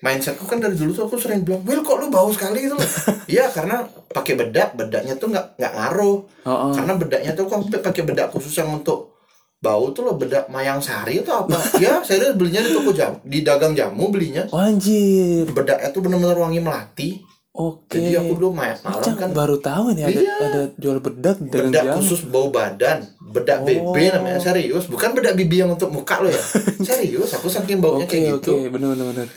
[0.00, 2.88] mindsetku kan dari dulu tuh aku sering bilang Will kok lu bau sekali gitu loh
[3.28, 6.72] iya karena pakai bedak bedaknya tuh nggak nggak ngaruh Oh, oh.
[6.72, 9.12] karena bedaknya tuh aku pakai bedak khusus yang untuk
[9.58, 13.40] bau tuh loh bedak mayang sari atau apa ya saya belinya di toko jam di
[13.40, 15.44] dagang jamu belinya Oh, anjir.
[15.46, 17.08] bedaknya tuh benar-benar wangi melati
[17.50, 17.98] Oke.
[17.98, 19.30] jadi aku dulu malam malam kan.
[19.34, 20.34] baru tahu nih ada Iya.
[20.40, 21.98] ada jual bedak di bedak jamu.
[21.98, 23.02] khusus bau badan.
[23.20, 24.38] Bedak BB namanya.
[24.38, 24.86] Serius.
[24.86, 26.38] Bukan bedak bibi yang untuk muka lo ya.
[26.88, 28.70] Serius aku saking baunya Oke, kayak oke, gitu.
[28.70, 29.28] benar benar benar.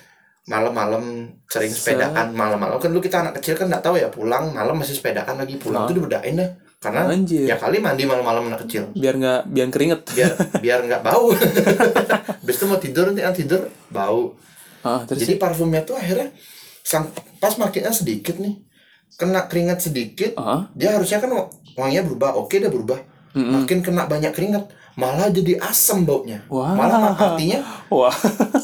[0.43, 1.03] malam-malam
[1.47, 2.75] sering sepedaan malam-malam.
[2.77, 5.57] Kan dulu kita anak kecil kan nggak tahu ya pulang malam masih sepedaan lagi.
[5.57, 6.49] Pulang tuh dibedain deh.
[6.77, 7.47] Karena Anjir.
[7.47, 8.91] ya kali mandi malam-malam anak kecil.
[8.91, 10.01] Biar nggak biar keringet.
[10.11, 10.31] biar
[10.63, 11.31] biar nggak bau.
[12.43, 14.35] Habis itu mau tidur nanti tidur bau.
[14.83, 16.29] Ah, terus jadi parfumnya tuh akhirnya
[16.83, 17.07] sang
[17.39, 18.59] pas makainya sedikit nih
[19.13, 20.67] kena keringat sedikit Ah.
[20.73, 21.31] dia harusnya kan
[21.73, 22.99] wanginya berubah oke dia berubah
[23.33, 26.75] makin kena banyak keringat malah jadi asam baunya Wah.
[26.75, 28.13] malah artinya wah.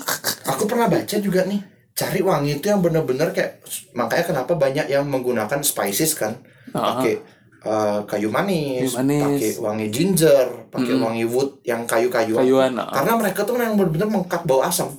[0.51, 1.57] aku pernah baca juga nih
[1.91, 3.59] cari wangi itu yang bener-bener kayak
[3.91, 6.37] makanya kenapa banyak yang menggunakan spices kan
[6.69, 7.17] pakai
[7.59, 9.21] eh, kayu manis, Kayu manis.
[9.25, 12.87] pakai wangi ginger pakai wangi wood yang kayu-kayuan Kayuan, ah.
[12.89, 14.91] karena mereka tuh yang bener-bener mengkat bau asam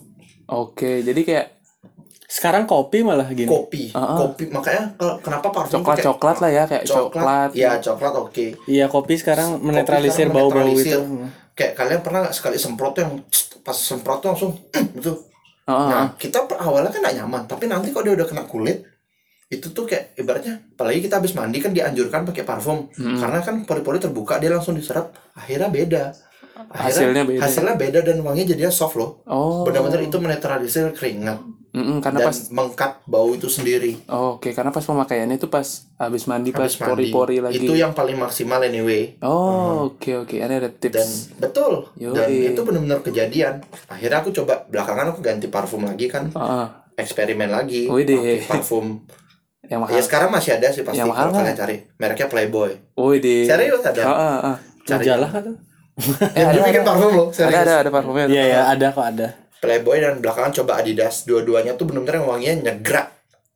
[0.45, 1.47] Oke, jadi kayak
[2.31, 3.51] sekarang kopi malah gini.
[3.51, 4.55] Kopi kopi.
[4.55, 7.51] Makanya kenapa parfum coklat kayak coklat lah ya kayak coklat.
[7.59, 8.47] ya coklat oke.
[8.71, 11.27] Iya kopi sekarang menetralisir bau-bau itu.
[11.59, 13.15] Kayak kalian pernah nggak sekali semprot tuh yang
[13.67, 14.55] pas semprot tuh langsung
[14.97, 15.27] gitu.
[15.67, 18.83] Ah, ah, Nah, kita awalnya kan gak nyaman, tapi nanti kalau dia udah kena kulit,
[19.47, 24.03] itu tuh kayak ibaratnya, apalagi kita habis mandi kan dianjurkan pakai parfum, karena kan pori-pori
[24.03, 26.05] terbuka dia langsung diserap, akhirnya beda.
[26.75, 27.41] Hasilnya beda.
[27.47, 29.23] Hasilnya beda dan wanginya jadinya soft loh.
[29.31, 29.63] Oh.
[29.63, 31.39] Benar-benar itu menetralisir keringat
[31.71, 33.95] Mm-mm, karena dan pas mengkat bau itu sendiri.
[34.07, 35.63] oh, Oke, karena pas pemakaiannya itu pas
[35.97, 36.91] habis mandi pas Habis mandi.
[37.09, 37.63] pori-pori lagi.
[37.63, 39.15] Itu yang paling maksimal anyway.
[39.21, 40.35] Oh, oke oke.
[40.35, 41.39] Ini ada Dan tips.
[41.39, 41.87] betul.
[41.95, 42.11] Yoi.
[42.11, 43.63] Dan itu benar-benar kejadian.
[43.87, 46.67] Akhirnya aku coba belakangan aku ganti parfum lagi kan, Ah, ah.
[46.95, 47.87] eksperimen lagi.
[47.87, 48.19] Widih.
[48.19, 49.07] pakai parfum
[49.71, 49.95] yang mahal.
[49.95, 51.77] Ya sekarang masih ada sih pasti Yang mahal kalau kalian cari.
[51.97, 52.71] Mereknya Playboy.
[52.95, 54.03] Oh, di Serius ada.
[54.03, 54.57] Ah, ah, ah.
[54.83, 55.07] Cari.
[55.07, 55.45] majalah kan
[56.01, 57.61] Eh, Dia ada, bikin ada, parfum loh, ada, serius.
[57.61, 58.25] ada, ada parfumnya.
[58.27, 59.29] iya ya ada kok ada
[59.61, 61.23] Playboy dan belakangan coba Adidas.
[61.23, 63.09] Dua-duanya tuh benar-benar yang wanginya nyegrak.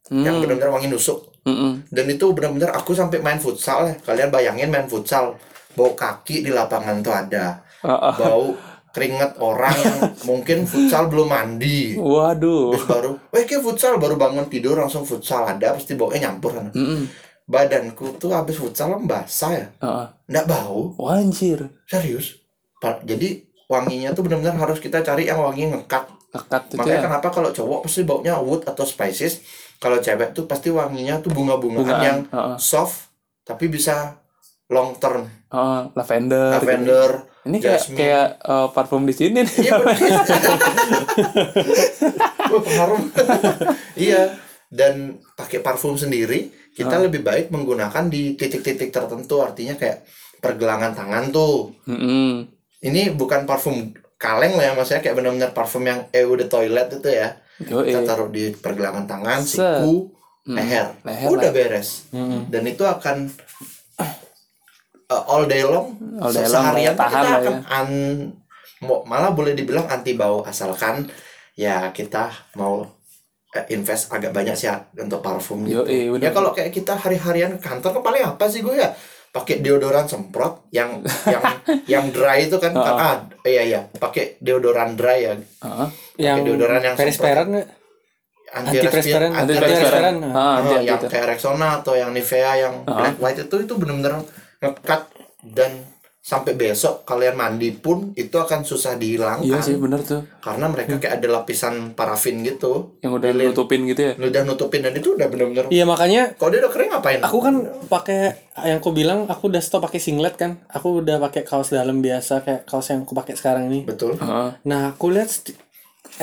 [0.06, 0.42] Yang Hmm.
[0.44, 1.32] benar-benar wangi nusuk.
[1.44, 1.88] Mm-mm.
[1.88, 3.94] Dan itu benar-benar aku sampai main futsal ya.
[3.98, 5.36] Kalian bayangin main futsal.
[5.72, 7.64] Bau kaki di lapangan tuh ada.
[7.80, 8.12] Ah.
[8.14, 8.52] Bau
[8.94, 9.98] keringet orang yang
[10.30, 12.70] mungkin futsal belum mandi Waduh.
[12.70, 16.70] terus baru eh kayak futsal baru bangun tidur langsung futsal ada pasti baunya nyampur kan
[16.70, 17.02] Mm-mm.
[17.44, 20.06] badanku tuh habis futsal basah ya Heeh.
[20.30, 21.74] nggak bau Wah, anjir.
[21.84, 22.38] serius
[23.02, 27.04] jadi wanginya tuh benar-benar harus kita cari yang wangi ngekat Kekat itu makanya ya.
[27.04, 29.40] kenapa kalau cowok pasti baunya wood atau spices
[29.76, 32.56] kalau cewek tuh pasti wanginya tuh bunga-bungaan Bungaan, yang heeh.
[32.56, 33.08] soft
[33.42, 34.18] tapi bisa
[34.66, 36.50] long term Heeh, lavender.
[36.50, 36.58] gitu.
[36.58, 37.10] lavender
[37.44, 37.98] Ini kayak jasmine.
[38.00, 39.56] kayak eh, parfum di sini nih.
[39.60, 39.76] Iya
[43.96, 44.22] iya.
[44.66, 44.94] Dan
[45.36, 49.38] pakai parfum sendiri, kita lebih baik menggunakan di titik-titik tertentu.
[49.38, 50.02] Artinya kayak
[50.40, 51.70] pergelangan tangan tuh.
[51.86, 52.48] Mm-mm.
[52.84, 57.08] Ini bukan parfum kaleng lah ya, maksudnya kayak benar-benar parfum yang EU the toilet itu
[57.08, 57.32] ya.
[57.64, 57.88] Yoi.
[57.88, 60.12] Kita taruh di pergelangan tangan, siku,
[60.44, 60.92] leher.
[61.00, 61.54] Leher Udah lah.
[61.54, 62.12] beres.
[62.50, 63.32] Dan itu akan
[65.08, 67.60] uh, all day long, All day long seharian lah, tahan kita akan ya.
[67.72, 68.32] an-
[68.84, 71.08] malah boleh dibilang anti bau asalkan
[71.56, 72.28] ya kita
[72.60, 72.84] mau
[73.56, 75.80] eh, invest agak banyak sih ya untuk parfum gitu.
[75.80, 76.28] Yoi, bener.
[76.28, 78.92] Ya kalau kayak kita hari-harian kantor kan paling apa sih gue ya?
[79.34, 81.42] Pakai deodoran semprot yang yang
[81.98, 85.88] yang dry itu kan ah iya iya pakai deodoran dry ya Heeh.
[86.22, 87.66] yang deodoran yang perisperan nggak
[88.54, 89.34] anti-respiran Antiperspiran.
[89.34, 90.14] Antiperspiran.
[90.14, 90.14] Antiperspiran.
[90.30, 94.22] Ah, Oh, anti yang kayak Rexona atau yang Nivea yang black white itu itu benar-benar
[94.62, 95.02] ngekat
[95.50, 95.70] dan
[96.24, 99.44] sampai besok kalian mandi pun itu akan susah dihilangkan.
[99.44, 100.24] Iya sih bener tuh.
[100.40, 102.96] karena mereka kayak ada lapisan parafin gitu.
[103.04, 104.12] Yang udah nutupin gitu ya.
[104.16, 107.20] udah nutupin dan itu udah benar-benar iya makanya kalau dia udah kering ngapain?
[107.20, 107.54] aku kan
[107.92, 110.64] pakai yang aku bilang aku udah stop pakai singlet kan.
[110.72, 113.84] Aku udah pakai kaos dalam biasa kayak kaos yang aku pakai sekarang ini.
[113.84, 114.16] Betul.
[114.16, 114.48] Heeh.
[114.64, 115.28] nah aku lihat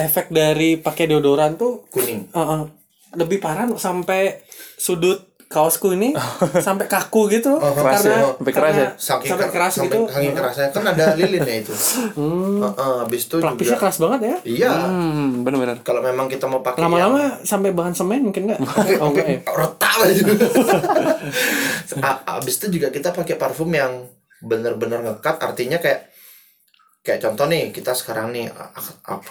[0.01, 2.25] efek dari pakai deodoran tuh kuning.
[2.33, 2.61] Uh, uh,
[3.13, 4.41] lebih parah sampai
[4.81, 6.15] sudut kaosku ini
[6.65, 7.59] sampai kaku gitu.
[7.59, 8.23] Keras karena ya?
[8.31, 8.89] Sampai keras karena ya?
[8.97, 10.01] sampai ke- keras sampai gitu.
[10.09, 10.67] saking kerasnya.
[10.71, 11.73] Kan ada lilinnya itu?
[12.15, 14.35] Heeh, habis itu lapisnya juga keras banget ya?
[14.43, 14.71] Iya.
[14.81, 15.77] Hmm, bener-bener.
[15.81, 18.59] kalau memang kita mau pakai yang- lama-lama sampai bahan semen mungkin nggak?
[19.01, 19.37] Oh enggak ya?
[19.43, 20.21] retak aja
[22.01, 24.07] A- abis itu juga kita pakai parfum yang
[24.39, 26.09] bener-bener ngekat artinya kayak
[27.01, 28.45] kayak contoh nih kita sekarang nih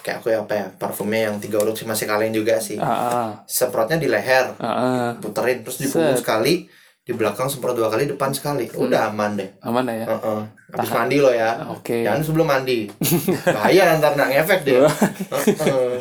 [0.03, 3.31] kayak aku ya apa ya parfumnya yang tiga urut sih masih kaleng juga sih Ah,
[3.47, 5.07] semprotnya di leher ah, ah.
[5.23, 6.67] puterin terus di punggung sekali
[7.01, 10.05] di belakang semprot dua kali depan sekali udah aman deh aman ya.
[10.05, 10.41] Heeh.
[10.71, 11.67] Habis mandi lo ya.
[11.67, 12.07] Oke.
[12.07, 12.87] Jangan sebelum mandi.
[13.57, 14.87] Bahaya ntar nak ngefek dia.
[14.87, 15.91] Heeh.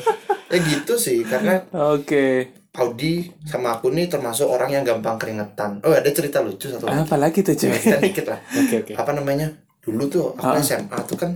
[0.50, 2.54] ya gitu sih karena Oke.
[2.78, 5.82] Audi sama aku nih termasuk orang yang gampang keringetan.
[5.82, 7.02] Oh ada cerita lucu satu lagi.
[7.02, 7.74] Apa lagi tuh cuy?
[7.74, 8.38] Cerita dikit lah.
[8.62, 9.50] oke oke Apa namanya?
[9.82, 11.34] Dulu tuh aku SMA tuh kan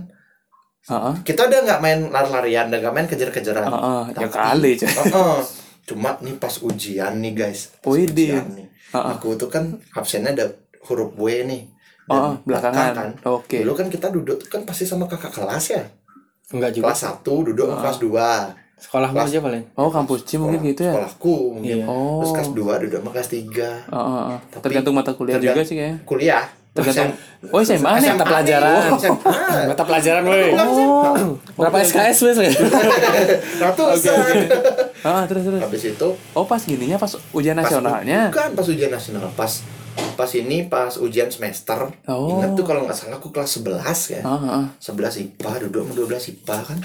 [0.85, 1.13] Heeh.
[1.23, 3.65] kita udah nggak main lari-larian, udah nggak main kejar-kejaran.
[3.65, 4.71] Heeh, yang Tapi- kali.
[4.77, 5.37] Heeh.
[5.85, 7.73] Cuma nih pas ujian nih guys.
[7.77, 8.37] Pas Widih.
[8.37, 8.67] ujian nih.
[8.91, 10.45] Aku tuh kan absennya ada
[10.83, 11.63] huruf W nih.
[12.05, 12.93] Dan Oh, belakangan.
[12.93, 13.29] belakang kan.
[13.33, 13.57] Oke.
[13.59, 15.83] Dulu kan kita duduk tuh kan pasti sama kakak kelas ya.
[16.47, 18.29] enggak juga Kelas 1 duduk sama kelas 2.
[18.77, 20.93] sekolahmu aja paling Oh, kampus C mungkin gitu ya.
[20.93, 21.77] Sekolahku mungkin.
[21.81, 21.85] Iya.
[21.87, 22.21] Oh.
[22.21, 23.69] Terus kelas 2 duduk sama kelas 3.
[23.83, 24.37] Heeh, heeh.
[24.59, 25.97] Tergantung mata kuliah juga sih kayaknya.
[26.03, 26.45] Kuliah.
[26.75, 27.15] Tergantung.
[27.49, 28.09] Oh, SMA nih.
[28.11, 28.79] Mata pelajaran.
[29.71, 31.39] mata pelajaran woi Oh.
[31.55, 32.37] berapa SKS wes
[33.63, 34.35] Ratusan.
[35.01, 35.61] Ah, terus terus.
[35.61, 38.27] Habis itu Oh, pas gininya pas ujian nasionalnya.
[38.27, 39.51] bukan pas ujian nasional, pas
[40.15, 41.87] pas ini pas ujian semester.
[42.05, 42.35] Oh.
[42.35, 43.79] Ingat tuh kalau nggak salah aku kelas 11
[44.11, 44.21] ya.
[44.21, 44.65] Heeh, heeh.
[44.77, 46.79] 11 IPA duduk sama 12 IPA kan.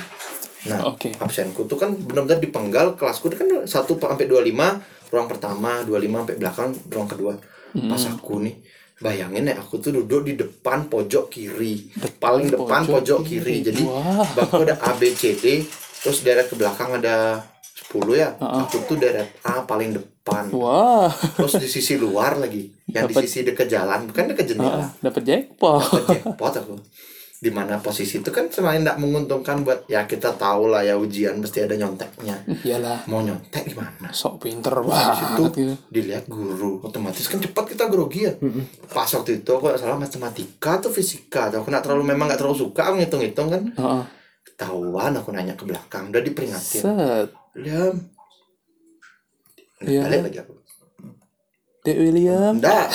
[0.60, 1.08] Nah, Oke.
[1.16, 4.78] absenku tuh kan benar-benar dipenggal kelasku tuh kan 1 sampai 25,
[5.08, 7.34] ruang pertama, 25 sampai belakang, ruang kedua.
[7.72, 8.54] Pas aku nih
[9.00, 11.88] Bayangin ya aku tuh duduk di depan pojok kiri,
[12.20, 13.64] paling depan pojok kiri.
[13.64, 14.28] Jadi Wah.
[14.36, 15.64] bangku ada A B C D,
[16.04, 17.40] terus deret ke belakang ada
[17.88, 18.36] 10 ya.
[18.36, 20.52] Aku tuh deret A paling depan.
[20.52, 21.08] Wah.
[21.08, 24.84] Terus di sisi luar lagi, yang di sisi dekat jalan, bukan dekat jendela.
[24.84, 25.80] Ah, dapat jackpot.
[25.80, 26.76] Dapat jackpot aku
[27.40, 31.40] di mana posisi itu kan semakin tidak menguntungkan buat ya kita tahu lah ya ujian
[31.40, 33.08] mesti ada nyonteknya Iyalah.
[33.08, 35.74] mau nyontek gimana Sok pinter itu banget gitu.
[35.88, 38.36] dilihat guru otomatis kan cepat kita grogi ya
[38.86, 42.38] pas waktu itu aku nggak salah matematika atau fisika atau aku nggak terlalu memang nggak
[42.38, 44.02] terlalu suka aku ngitung-ngitung kan Heeh.
[44.44, 47.28] ketahuan aku nanya ke belakang udah diperingatin Set.
[47.56, 47.96] Liam
[49.80, 50.04] Iya.
[50.04, 50.54] balik lagi aku
[51.80, 52.60] Dek William.
[52.60, 52.92] Enggak,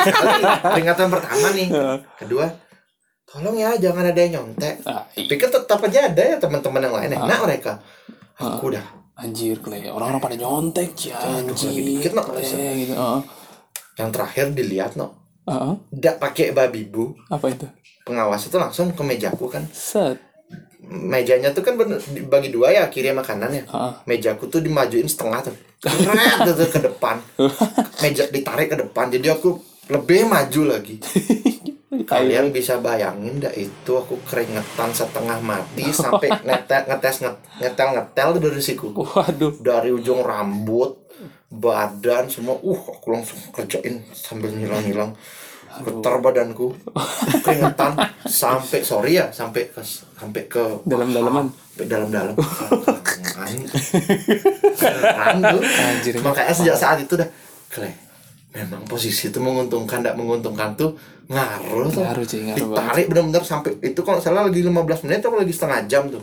[0.72, 1.68] peringatan pertama nih.
[2.16, 2.48] Kedua,
[3.32, 4.84] tolong ya jangan ada yang nyontek.
[4.84, 7.80] Ah, Pikir tetap aja ada ya teman-teman yang lain enak mereka.
[8.36, 9.86] Aku udah Anjir, Clay.
[9.92, 11.16] Orang-orang pada nyontek, ya.
[11.20, 11.70] Anjir.
[11.72, 12.22] dikit, no.
[12.32, 12.96] Gitu.
[13.96, 15.16] Yang terakhir dilihat no.
[15.46, 15.74] Heeh.
[15.96, 17.12] Tidak pakai babi bu.
[17.28, 17.68] Apa itu?
[18.02, 19.64] Pengawas itu langsung ke mejaku kan.
[19.70, 20.18] Set.
[20.82, 21.78] Mejanya tuh kan
[22.12, 23.64] dibagi dua ya kiri sama kanan ya.
[23.68, 23.92] Heeh.
[24.08, 25.56] Mejaku tuh dimajuin setengah tuh.
[25.82, 27.16] Keret tuh ke depan.
[28.02, 29.12] Meja ditarik ke depan.
[29.12, 29.60] Jadi aku
[29.92, 30.96] lebih maju lagi.
[32.02, 38.28] kalian bisa bayangin dah itu aku keringetan setengah mati sampai ngetel ngetes nget- ngetel ngetel
[38.38, 39.52] dari siku Waduh.
[39.60, 40.96] dari ujung rambut
[41.46, 45.12] badan semua uh aku langsung kerjain sambil ngilang-ngilang
[45.84, 46.72] getar badanku
[47.40, 51.48] keringetan sampai sorry ya sampai ke sampai ke Dalam-dalaman.
[51.48, 52.36] sampai dalam-dalam.
[55.82, 56.14] Anjir.
[56.20, 57.28] makanya sejak saat itu dah
[57.68, 57.88] Kle,
[58.52, 60.92] memang posisi itu menguntungkan tidak menguntungkan tuh
[61.32, 62.04] ngaruh tuh.
[62.04, 65.80] Ngaruh, Ci, ngaruh ditarik benar-benar sampai itu kalau salah lagi 15 menit atau lagi setengah
[65.88, 66.20] jam tuh.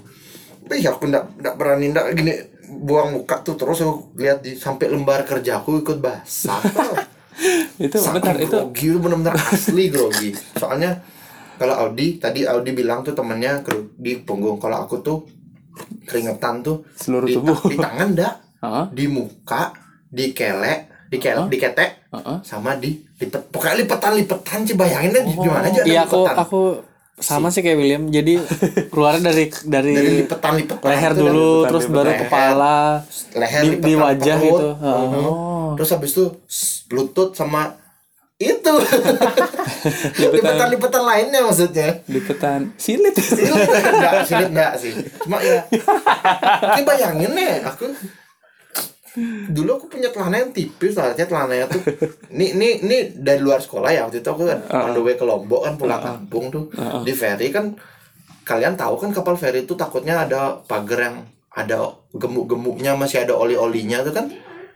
[0.69, 2.33] Ih, aku ndak ndak berani ndak gini
[2.69, 6.61] buang muka tuh terus aku lihat di sampai lembar kerjaku ikut basah.
[7.79, 10.35] Itu Saking itu grogi benar-benar asli grogi.
[10.59, 10.99] Soalnya
[11.55, 13.63] kalau Audi tadi Audi bilang tuh temennya
[13.95, 15.23] di punggung kalau aku tuh
[16.03, 17.55] keringetan tuh Seluruh di, tubuh.
[17.71, 18.85] di tangan dak Heeh.
[18.91, 19.71] di muka
[20.11, 21.89] di kelek di kelek di ketek
[22.41, 26.35] Sama di lipet pokoknya lipetan lipetan sih bayangin deh gimana aja ada Iya aku lipetan.
[26.39, 26.61] aku
[27.15, 28.03] sama sih kayak William.
[28.07, 28.39] Jadi
[28.91, 32.21] keluarnya dari dari, dari lipetan lipetan leher dulu, lipetan- terus baru leher.
[32.21, 32.77] kepala,
[33.33, 34.47] leher di, lipetan di wajah perut.
[34.47, 34.67] gitu.
[34.75, 35.05] Heeh.
[35.05, 35.75] Mhm.
[35.75, 36.25] terus habis itu
[36.89, 37.61] lutut sama
[38.35, 38.73] itu
[40.33, 43.13] lipetan-lipetan lainnya maksudnya lipetan silit.
[43.13, 45.59] silit enggak silit enggak sih cuma ya
[46.73, 47.91] ini bayangin nih aku
[49.49, 51.81] dulu aku punya celana yang tipis soalnya celananya tuh
[52.29, 55.25] ini ini ini dari luar sekolah ya waktu itu aku kan on the way ke
[55.25, 56.69] Lombok kan pulang kampung tuh
[57.01, 57.73] di ferry kan
[58.45, 61.17] kalian tahu kan kapal ferry itu takutnya ada pagar yang
[61.53, 64.25] ada gemuk-gemuknya masih ada oli-olinya tuh kan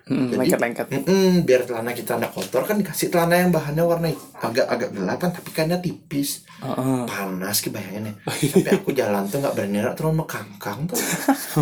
[0.03, 0.87] Hmm, Jadi, lengket-lengket.
[0.91, 5.29] mm-mm, biar celana kita nggak kotor kan dikasih celana yang bahannya warna agak agak gelapan
[5.31, 6.43] tapi kainnya tipis.
[6.59, 7.07] Heeh.
[7.07, 8.13] panas ki bayangin ya.
[8.51, 10.99] Sampai aku jalan tuh nggak berani nak terlalu mekangkang tuh.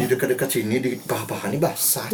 [0.01, 2.09] Di dekat-dekat sini di ini basah.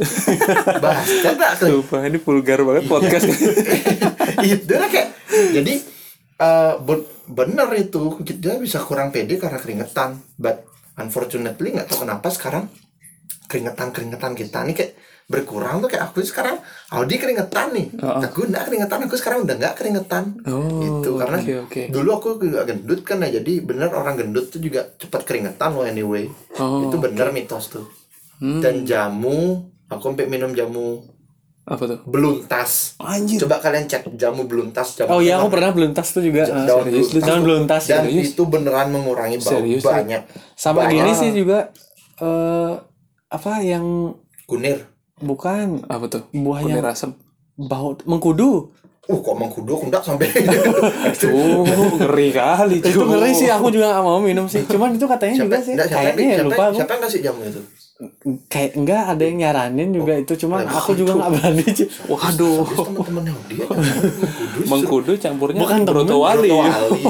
[0.84, 1.68] Basah nggak tuh?
[1.80, 3.28] Sumpah ini vulgar banget podcast.
[4.44, 5.10] itu lah kayak
[5.56, 5.74] jadi
[6.84, 10.20] ben- bener itu kita bisa kurang pede karena keringetan.
[10.36, 10.68] But
[11.00, 12.68] unfortunately nggak tahu kenapa sekarang
[13.48, 14.68] keringetan keringetan kita.
[14.68, 14.92] Nih kayak
[15.28, 16.56] berkurang tuh kayak aku sekarang
[16.90, 21.54] Audi keringetan nih aku nggak keringetan aku sekarang udah nggak keringetan Oh, itu karena oke,
[21.68, 21.82] oke.
[21.92, 25.84] dulu aku juga gendut kan ya jadi bener orang gendut tuh juga cepat keringetan loh
[25.84, 27.84] anyway Oh, itu bener mitos tuh
[28.40, 31.04] dan jamu aku sampai minum jamu
[31.66, 32.00] Apa tuh?
[32.08, 33.44] beluntas Anjir.
[33.44, 36.46] coba kalian cek jamu beluntas jamu Oh iya aku pernah beluntas tuh juga.
[36.46, 37.44] Eh, daun serius, beluntas daun tuh.
[37.44, 38.24] beluntas, dan serius.
[38.30, 40.22] itu beneran mengurangi bau Serius, banyak
[40.56, 40.92] Sama Banyak.
[40.94, 41.76] gini sih juga
[42.18, 42.74] eh
[43.28, 44.16] apa yang
[44.46, 44.88] kunir
[45.20, 46.22] bukan Apa tuh?
[46.32, 47.12] buahnya Kunir asem.
[47.56, 48.70] bau mengkudu.
[49.04, 50.28] uh kok mengkudu aku nggak sampai
[51.22, 51.64] Tuh,
[51.96, 52.78] ngeri kali.
[52.78, 53.08] Itu cuy.
[53.08, 54.62] ngeri sih aku juga gak mau minum sih.
[54.64, 55.74] Cuman itu katanya siapa juga sih.
[55.74, 56.76] enggak, siapa, Kayaknya ya siapa, lupa aku.
[56.76, 57.62] siapa yang kasih jamu itu
[58.46, 61.66] Kayak enggak ada yang nyaranin juga itu cuman Lah, aku juga nggak berani.
[61.68, 61.86] Ci.
[62.06, 62.62] Waduh.
[62.62, 65.90] Habis teman-temannya dia mengkudu Mengkudu campurnya Bukan temen.
[65.98, 66.50] Broto Wali.
[66.52, 67.02] Wali.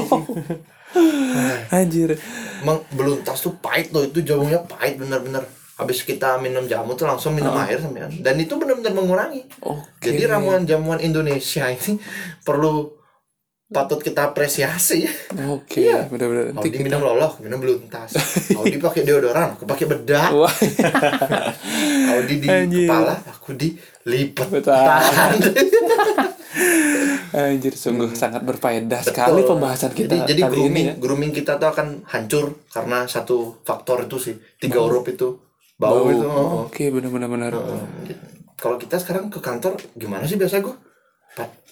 [1.74, 2.16] Anjir.
[2.58, 5.44] Emang beluntas tuh pahit loh itu jamunya pahit bener-bener
[5.78, 8.10] habis kita minum jamu tuh langsung minum air sampean.
[8.18, 9.46] Dan itu benar-benar mengurangi.
[9.62, 10.10] Oke.
[10.10, 11.94] jadi ramuan jamuan Indonesia ini
[12.46, 12.98] perlu
[13.68, 15.04] patut kita apresiasi.
[15.46, 16.08] Oke, Iya.
[16.08, 16.56] benar-benar.
[16.56, 18.16] Audi minum loloh minum beluntas
[18.56, 20.32] Audi pakai deodoran aku pakai bedak.
[22.10, 22.88] Audi di Anjir.
[22.88, 23.76] kepala aku di
[24.64, 25.36] tangan.
[27.28, 30.94] Anjir sungguh sangat berfaedah sekali pembahasan kita jadi, jadi kali grooming ini ya.
[30.96, 34.34] grooming kita tuh akan hancur karena satu faktor itu sih.
[34.56, 35.36] Tiga huruf itu
[35.78, 36.10] bau, Bau.
[36.10, 36.66] itu oh.
[36.66, 37.52] Oke, benar-benar benar.
[38.58, 40.74] kalau kita sekarang ke kantor gimana sih biasa gue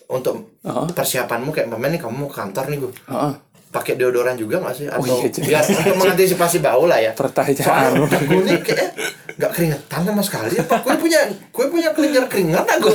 [0.06, 0.86] untuk Heeh.
[0.94, 3.32] persiapanmu kayak pemain nih kamu mau ke kantor nih gue Heeh.
[3.74, 5.42] pakai deodoran juga nggak sih atau iya, Cik.
[5.42, 7.58] biar untuk mengantisipasi bau lah ya Pertanyaan.
[7.98, 8.90] soalnya gue nih kayak
[9.36, 12.88] nggak keringetan sama sekali apa gue punya gue punya kelenjar keringat aku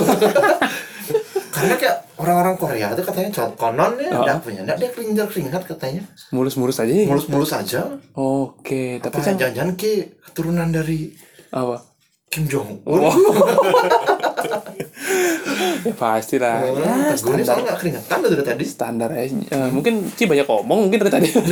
[1.52, 4.22] karena kayak orang-orang Korea tuh katanya konon ya Oh.
[4.22, 6.88] nggak punya nggak dia kelenjar keringat katanya Mulus-mulus aja.
[6.88, 7.04] ya?
[7.04, 7.80] mulus-mulus aja
[8.14, 9.92] Oke, tapi apa kan jangan-jangan ke
[10.22, 11.12] keturunan dari
[11.50, 11.82] apa?
[12.26, 13.00] Kim Jong Un
[15.82, 16.62] Ya pasti lah.
[16.62, 19.10] Ya, gue nih soalnya nggak keringetan loh dari tadi standar.
[19.12, 19.28] Eh,
[19.68, 21.28] mungkin Ci banyak ngomong mungkin dari tadi.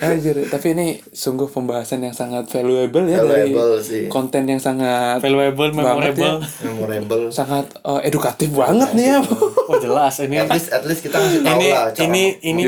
[0.00, 4.02] Anjir, tapi ini sungguh pembahasan yang sangat valuable ya Valuable dari sih.
[4.06, 5.84] konten yang sangat Valuable, banget ya.
[5.84, 6.36] memorable.
[6.62, 9.20] memorable sangat eh, edukatif banget nih ya.
[9.66, 12.62] Oh jelas ini at least at least kita ngasih tahu ini lah cara ini ini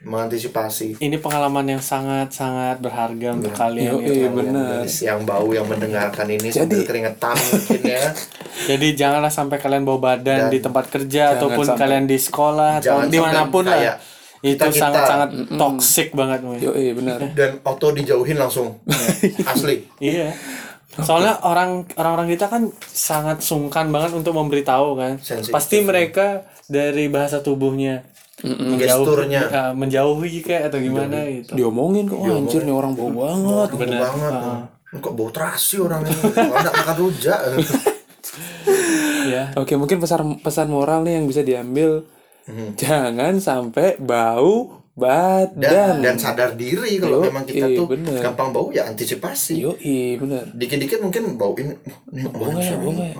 [0.00, 3.90] mengantisipasi ini pengalaman yang sangat sangat berharga untuk kalian.
[3.90, 4.80] Yo, eh, benar.
[4.86, 8.04] Yang bau yang mendengarkan ini sambil keringetan mungkin ya
[8.70, 12.80] Jadi janganlah sampai kalian bawa badan Dan di tempat kerja ataupun sampai- kalian di sekolah
[12.80, 13.96] atau di mana pun lah.
[14.40, 16.40] Itu sangat-sangat toxic banget.
[16.58, 17.20] Yo, eh, benar.
[17.38, 18.80] dan auto dijauhin langsung
[19.52, 20.32] asli Iya.
[20.90, 25.12] Soalnya orang orang-orang kita kan sangat sungkan banget untuk memberitahu kan.
[25.18, 25.52] Sensitif.
[25.52, 28.02] Pasti mereka dari bahasa tubuhnya
[28.40, 29.42] menjauh, Gesturnya.
[29.46, 31.52] eh, menjauhi kayak atau gimana gitu.
[31.54, 34.32] diomongin kok "Wah, anjir nih orang bau banget Bau banget.
[34.90, 36.16] Kok bau terasi orang ini.
[36.34, 37.38] Makan rujak.
[39.20, 39.52] Ya.
[39.54, 42.08] Oke, mungkin pesan pesan moral nih yang bisa diambil
[42.50, 42.70] Hmm.
[42.74, 45.94] jangan sampai bau Dan, badan.
[46.04, 48.20] dan sadar diri kalau Yo, memang kita iya, tuh bener.
[48.20, 49.62] gampang bau ya antisipasi.
[49.64, 50.44] Yoi, bener.
[50.52, 51.72] Dikit-dikit mungkin bau ini.
[51.72, 53.16] "Oh, ini Bau ya, bau nggak ya?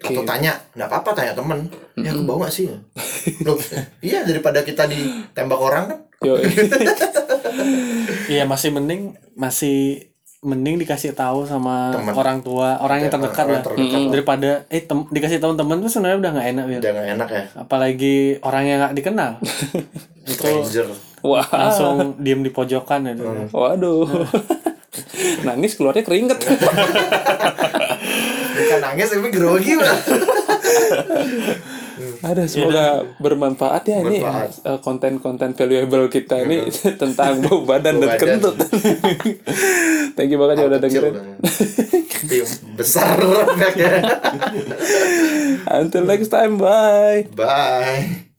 [0.00, 1.60] Atau tanya, nggak apa-apa tanya temen.
[2.00, 2.66] Ya aku bau nggak sih?
[3.46, 3.54] Loh,
[4.00, 5.98] iya daripada kita ditembak orang kan.
[8.30, 10.09] Iya masih mending masih
[10.40, 12.16] mending dikasih tahu sama Temen.
[12.16, 13.62] orang tua, orang yang Ya, terdekat orang lah.
[13.62, 14.08] terdekat lah.
[14.08, 16.80] Daripada eh tem- dikasih tahu temen tuh sebenarnya udah nggak enak Wil.
[16.80, 17.44] Udah nggak enak ya.
[17.58, 19.30] Apalagi orang yang nggak dikenal.
[20.24, 20.86] itu Stranger.
[21.20, 23.12] Wah, langsung diem di pojokan ya.
[23.50, 24.08] waduh.
[25.46, 26.40] Nangis keluarnya keringet.
[28.50, 29.96] Bukan nangis tapi grogi lah.
[32.20, 32.86] Ada semoga
[33.16, 34.50] bermanfaat ya ini Bermanfaat.
[34.62, 36.68] eh, konten-konten valuable kita ini
[37.02, 38.26] tentang bau badan Bau dan badan.
[38.36, 38.54] kentut.
[40.16, 41.14] Thank you banget ya udah dengerin.
[42.74, 43.16] besar.
[45.70, 47.26] Until next time, bye.
[47.32, 48.29] Bye.